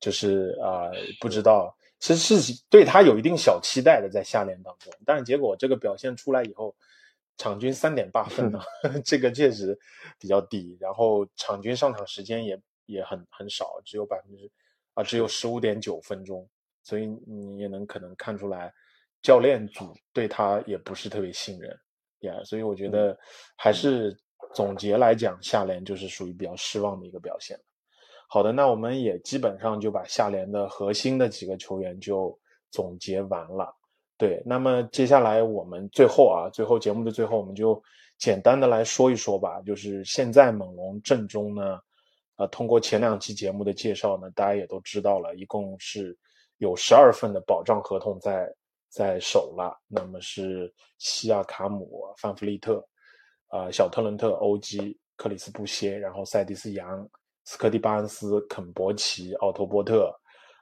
[0.00, 0.90] 就是啊，
[1.20, 1.76] 不知道。
[1.98, 6.76] 其实是对他有一定小期待的，在夏联当中，但是结果这个表现出来以后，
[7.38, 8.60] 场均三点八分呢，
[9.04, 9.78] 这个确实
[10.18, 10.76] 比较低。
[10.78, 14.50] 然后场均上场时间也也很很少，只有百分之
[14.92, 16.46] 啊，只有十五点九分钟。
[16.82, 18.72] 所以你也能可能看出来，
[19.26, 21.76] 教练组对他也不是特别信任
[22.20, 22.32] 呀。
[22.44, 23.18] 所以我觉得
[23.56, 24.16] 还是
[24.54, 27.58] 总结来讲，下联就是属于比较失望的一个表现。
[28.28, 32.38] 好的，那我们也基本上就把下联的核心的几个球员就
[32.70, 33.74] 总结完了。
[34.16, 37.82] 对，那么接下来我们最后啊，最后节目的最后，我们就
[38.18, 39.60] 简单的来说一说吧。
[39.62, 41.80] 就是现在猛龙阵中呢，
[42.36, 46.16] 呃，通过前两期节目的介绍呢，大家也都知道了，一共是
[46.58, 48.48] 有十二份的保障合同在
[48.96, 49.78] 在手了。
[49.86, 52.82] 那么是西亚卡姆、范弗利特、
[53.48, 57.06] 啊小特伦特、欧基、克里斯布歇，然后塞迪斯杨。
[57.44, 60.12] 斯科蒂巴恩斯、肯伯奇、奥托波特、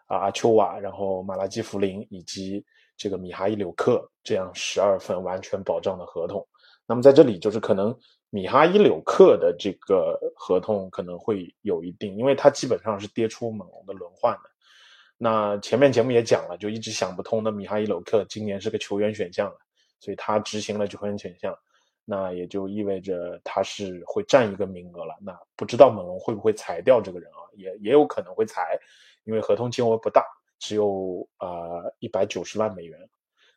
[0.07, 2.63] 啊阿丘瓦，然后马拉基弗林以及
[2.95, 6.47] 这个米哈伊柳克这样十二份完全保障的合同。
[6.87, 7.97] 那么在这里就是可能
[8.29, 14.51] 米哈伊柳克的这个合同可能会有一定，因为他基本上是跌出猛龙的轮换的。
[15.17, 19.57] 那前面节目也讲了，就一直想不通的米哈伊柳克今年是个球员选项了，
[20.01, 21.57] 所以他执行了球员选项。
[22.07, 25.17] 那也就意味着他是会占一个名额了。
[25.23, 27.41] 那不知道猛龙会不会裁掉这个人啊？
[27.55, 28.79] 也也有可能会裁，
[29.25, 30.23] 因为合同金额不大，
[30.59, 31.49] 只有啊
[32.01, 32.99] 一百九十万美元。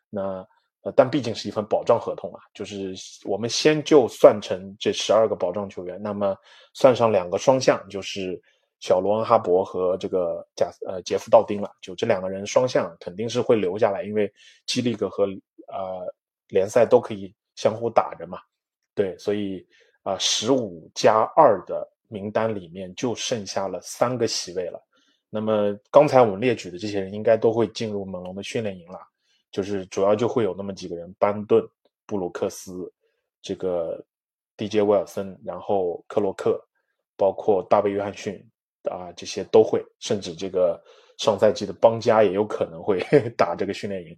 [0.08, 0.46] 那
[0.80, 2.40] 呃，但毕竟是一份保障合同啊。
[2.54, 2.94] 就是
[3.26, 6.34] 我们先就算成这十二个保障球员，那么
[6.72, 8.40] 算上两个双向，就是
[8.80, 11.70] 小罗恩哈伯和这个贾呃杰夫道丁了。
[11.80, 14.32] 就这两个人双向肯定是会留下来，因为
[14.66, 15.24] 基利格和
[15.68, 16.14] 呃
[16.48, 17.34] 联赛都可以。
[17.58, 18.38] 相互打着嘛，
[18.94, 19.66] 对，所以
[20.04, 24.80] 啊，十五加二的名单里面就剩下了三个席位了。
[25.28, 29.00] 那么刚才我们列举的这些人应该都会进入猛龙的训练营了，
[29.50, 31.68] 就是主要就会有那么几个人：班顿、
[32.06, 32.88] 布鲁克斯、
[33.42, 34.00] 这个
[34.56, 36.64] DJ 威尔森，然后克洛克，
[37.16, 38.40] 包括大卫约翰逊
[38.88, 40.82] 啊，这些都会，甚至这个
[41.18, 43.00] 上赛季的邦加也有可能会
[43.36, 44.16] 打这个训练营。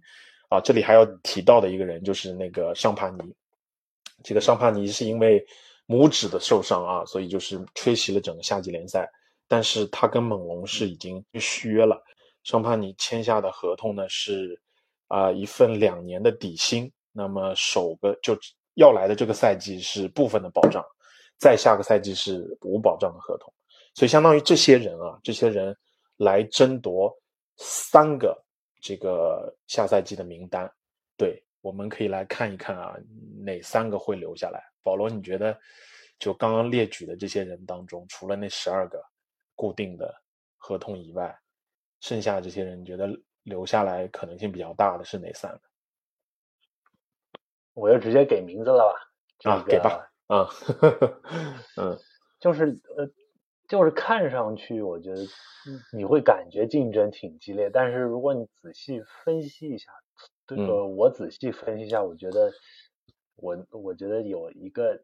[0.49, 3.19] 啊，这里还要提到的一个人就是那个尚帕尼。
[4.23, 5.43] 这个尚帕尼是因为
[5.87, 9.09] 拇指的受伤啊，所以就是缺席了整个夏季联赛。
[9.47, 12.01] 但是他跟猛龙是已经续约了。
[12.43, 14.59] 尚帕尼签下的合同呢是
[15.07, 18.37] 啊一份两年的底薪，那么首个就
[18.75, 20.83] 要来的这个赛季是部分的保障，
[21.37, 23.53] 再下个赛季是无保障的合同。
[23.93, 25.75] 所以相当于这些人啊，这些人
[26.17, 27.15] 来争夺
[27.57, 28.37] 三个。
[28.83, 30.67] 这个下赛季的名单，
[31.15, 32.97] 对，我们可以来看一看啊，
[33.45, 34.59] 哪三个会留下来？
[34.81, 35.55] 保罗，你觉得
[36.17, 38.99] 就刚刚列举的这些人当中，除了那十二个
[39.53, 40.11] 固定的
[40.57, 41.39] 合同以外，
[41.99, 43.07] 剩下这些人，你觉得
[43.43, 45.61] 留下来可能性比较大的是哪三个？
[47.73, 48.91] 我就直接给名字了
[49.43, 49.51] 吧？
[49.51, 50.49] 啊，给吧，啊，
[51.77, 51.95] 嗯，
[52.39, 52.65] 就是
[52.97, 53.07] 呃。
[53.71, 55.21] 就是看上去，我觉得
[55.93, 59.93] 你会感觉竞争挺激烈，但是如果你仔细分析一下，
[60.45, 62.51] 这个我仔细分析一下，我觉得
[63.37, 65.01] 我我觉得有一个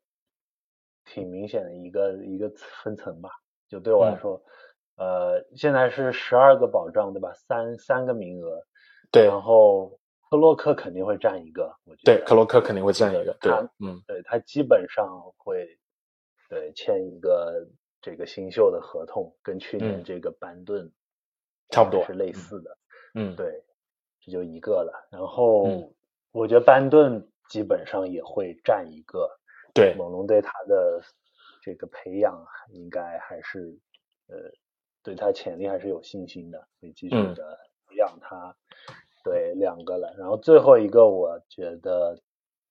[1.06, 2.52] 挺明显的一个一个
[2.84, 3.30] 分层吧，
[3.70, 4.44] 就对我来说，
[4.98, 7.32] 呃，现在是十二个保障对吧？
[7.34, 8.62] 三三个名额，
[9.14, 9.98] 对，然后
[10.30, 13.50] 克洛克肯定会占一个，我觉对，得克洛克肯定会占一个，对，
[13.80, 14.04] 嗯。
[14.06, 15.08] 对他基本上
[15.38, 15.66] 会
[16.50, 17.66] 对签一个
[18.02, 20.92] 这个新秀的合同，跟去年嗯这个班顿
[21.70, 22.78] 差不多是类似的。
[23.16, 23.64] 嗯，对，
[24.20, 25.10] 这就一个了。
[25.12, 25.94] 然后嗯
[26.32, 29.30] 我觉得班顿基本上也会占一个。
[29.74, 31.02] 对，猛龙对他的
[31.62, 33.78] 这个培养应该还是
[34.28, 34.36] 呃
[35.04, 38.56] 对他潜力还是有信心的，会继续嗯的培养他。
[39.24, 40.16] 对，两个了。
[40.18, 42.20] 然后最后一个，我觉得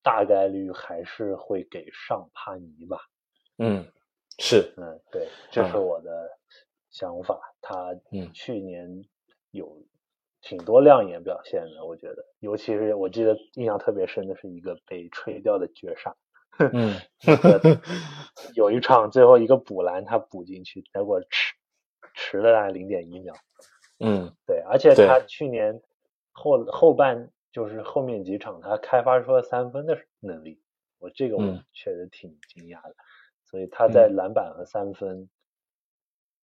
[0.02, 2.98] 大概率还是会给上帕尼吧。
[3.58, 3.86] 嗯，
[4.38, 6.30] 是，嗯，对，这是嗯我的
[6.90, 7.40] 想法。
[7.60, 9.04] 他嗯去年
[9.50, 9.82] 有
[10.40, 16.14] 挺多亮眼表现的，我觉得，尤其是我记得印象特别深的是一个被吹掉的绝杀，
[16.72, 16.94] 嗯，
[18.54, 21.54] 有一场最后一个补篮他补进去，结果迟
[22.14, 23.34] 迟了大概零点一秒。
[23.98, 25.80] 嗯，对，而且他去年
[26.32, 30.60] 后后半就是后面几场他开发出了三分的能力，
[30.98, 32.94] 我这个我嗯确实挺惊讶的。
[33.56, 35.26] 所以他在篮板和三分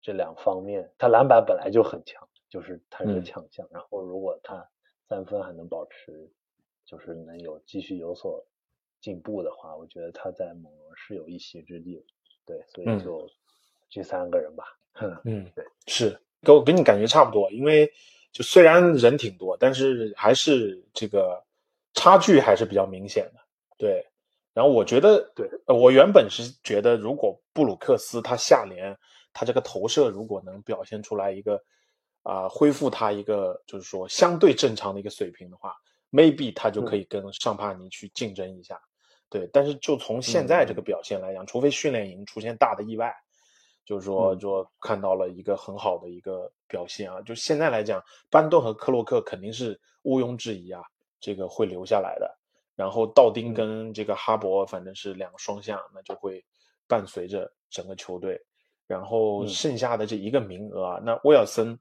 [0.01, 3.67] 这两方面，他篮板本来就很强，就是他是个嗯强项。
[3.69, 4.65] 然后如果他
[5.09, 6.31] 三分还能保持，
[6.85, 8.41] 就是能有继续有所
[9.01, 12.01] 进步的话，我觉得他在猛龙是有一席之地。
[12.45, 13.29] 对，所嗯以就
[13.89, 14.63] 这三个人吧。
[15.25, 17.91] 嗯，对，是，跟我跟你感觉差不多，因为
[18.31, 21.43] 就虽然人挺多，但是还是这个
[21.93, 23.41] 差距还是比较明显的。
[23.77, 24.07] 对，
[24.53, 28.97] 然后我觉得，对呃，我原本是觉得，如果布鲁克斯他下联
[29.33, 31.61] 他这个投射如果能表现出来一个
[32.23, 35.75] 啊、恢复他一个就是说相对正常的一个水平的话
[36.11, 38.79] ，maybe 他就可以跟上帕尼去竞争一下。
[39.27, 43.11] 对，但是就从现在这个表现来讲，除非训练营出现大的意外，
[43.85, 47.21] 就是说，嗯说看到了一个很好的一个表现啊。
[47.21, 50.83] 就现在来讲，班顿和克洛克肯定是毋庸置疑啊，
[51.19, 52.37] 这个会留下来的。
[52.81, 53.53] 然后道丁嗯。
[53.53, 56.43] 跟这个哈勃反正是两个双向，那就会
[56.87, 58.41] 伴随着整个球队。
[58.87, 59.47] 然后嗯。
[59.47, 61.77] 剩下的这一个名额啊，那威尔森、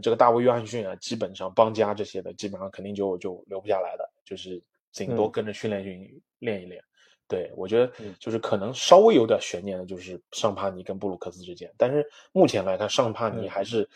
[0.00, 4.62] 这个大卫约翰逊啊，基本上邦加这些的，基本上肯定就就留不下来的，就是
[4.92, 5.32] 顶多嗯。
[5.32, 6.80] 跟着训练营练一练。
[7.26, 8.14] 对，我觉得嗯。
[8.20, 13.50] 就是可能稍微有点悬念的，就是尚帕尼跟布鲁克斯之间，但是目前来看，尚帕尼嗯。
[13.50, 13.86] 还是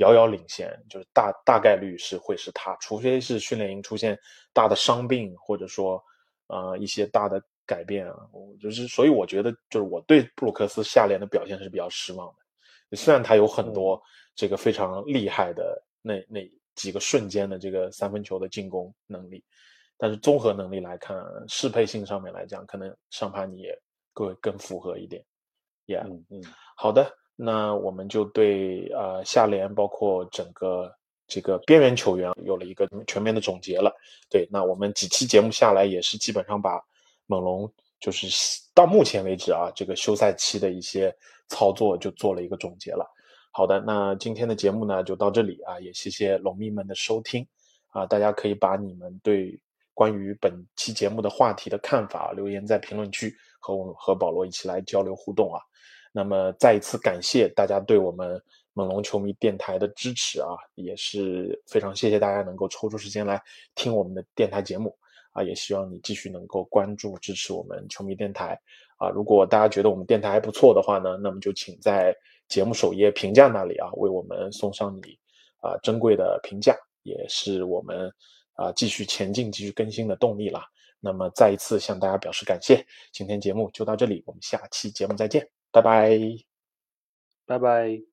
[0.00, 4.18] 遥遥领先，就是大大概率是会是他，除非是训练营出现
[4.52, 6.02] 大的伤病，或者说
[6.48, 12.26] 呃一些大的改变啊，我就是所以我觉得就是我对布鲁克斯下联的表现是比较失望
[12.90, 14.02] 的，虽然他有很多
[14.34, 19.44] 这个非常厉害的那那几个瞬间的这个三分球的进攻能力。
[20.02, 21.14] 但是综合能力来看，
[21.46, 23.78] 适配性上面来讲，可能上帕尼也
[24.14, 25.22] 更更符合一点。
[25.86, 26.42] Yeah，、嗯嗯
[26.74, 27.12] 好的，
[27.42, 30.92] 那我们就对呃下联包括整个
[31.26, 33.90] 这个边缘球员有了一个全面的总结了。
[34.28, 36.78] 对，那我们几期节目下来，也是基本上把
[37.26, 38.26] 猛龙就是
[38.74, 41.14] 到目前为止啊这个休赛期的一些
[41.48, 43.06] 操作就做了一个总结了。
[43.52, 47.46] 好的，那今天的节目呢就到这里啊，也谢谢龙迷们的收听
[47.88, 49.58] 啊，大家可以把你们对
[49.94, 55.60] 关于本期节目的话题的看法留言在评论区，和我和保罗一起来交流互动啊。
[56.12, 58.42] 那么再一次感谢大家对我们
[58.72, 63.40] 猛龙球迷电台的支持啊，也是非常谢谢大家能够抽出时间来
[63.74, 64.96] 听我们的电台节目
[65.32, 68.58] 啊，也希望你继续能够关注支持我们球迷电台
[68.96, 69.08] 啊。
[69.10, 72.14] 如果大家觉得我们电台还不错的话呢，那么就请在
[72.48, 75.18] 节目首页评价那里啊，为我们送上你
[75.60, 78.10] 啊珍贵的评价，也是我们
[78.54, 80.64] 啊继续前进、继续更新的动力啦。
[81.00, 86.44] 那么再一次向大家表示感谢，今天节目就到这里，我们下期节目再见，拜拜。
[87.46, 88.09] 拜拜。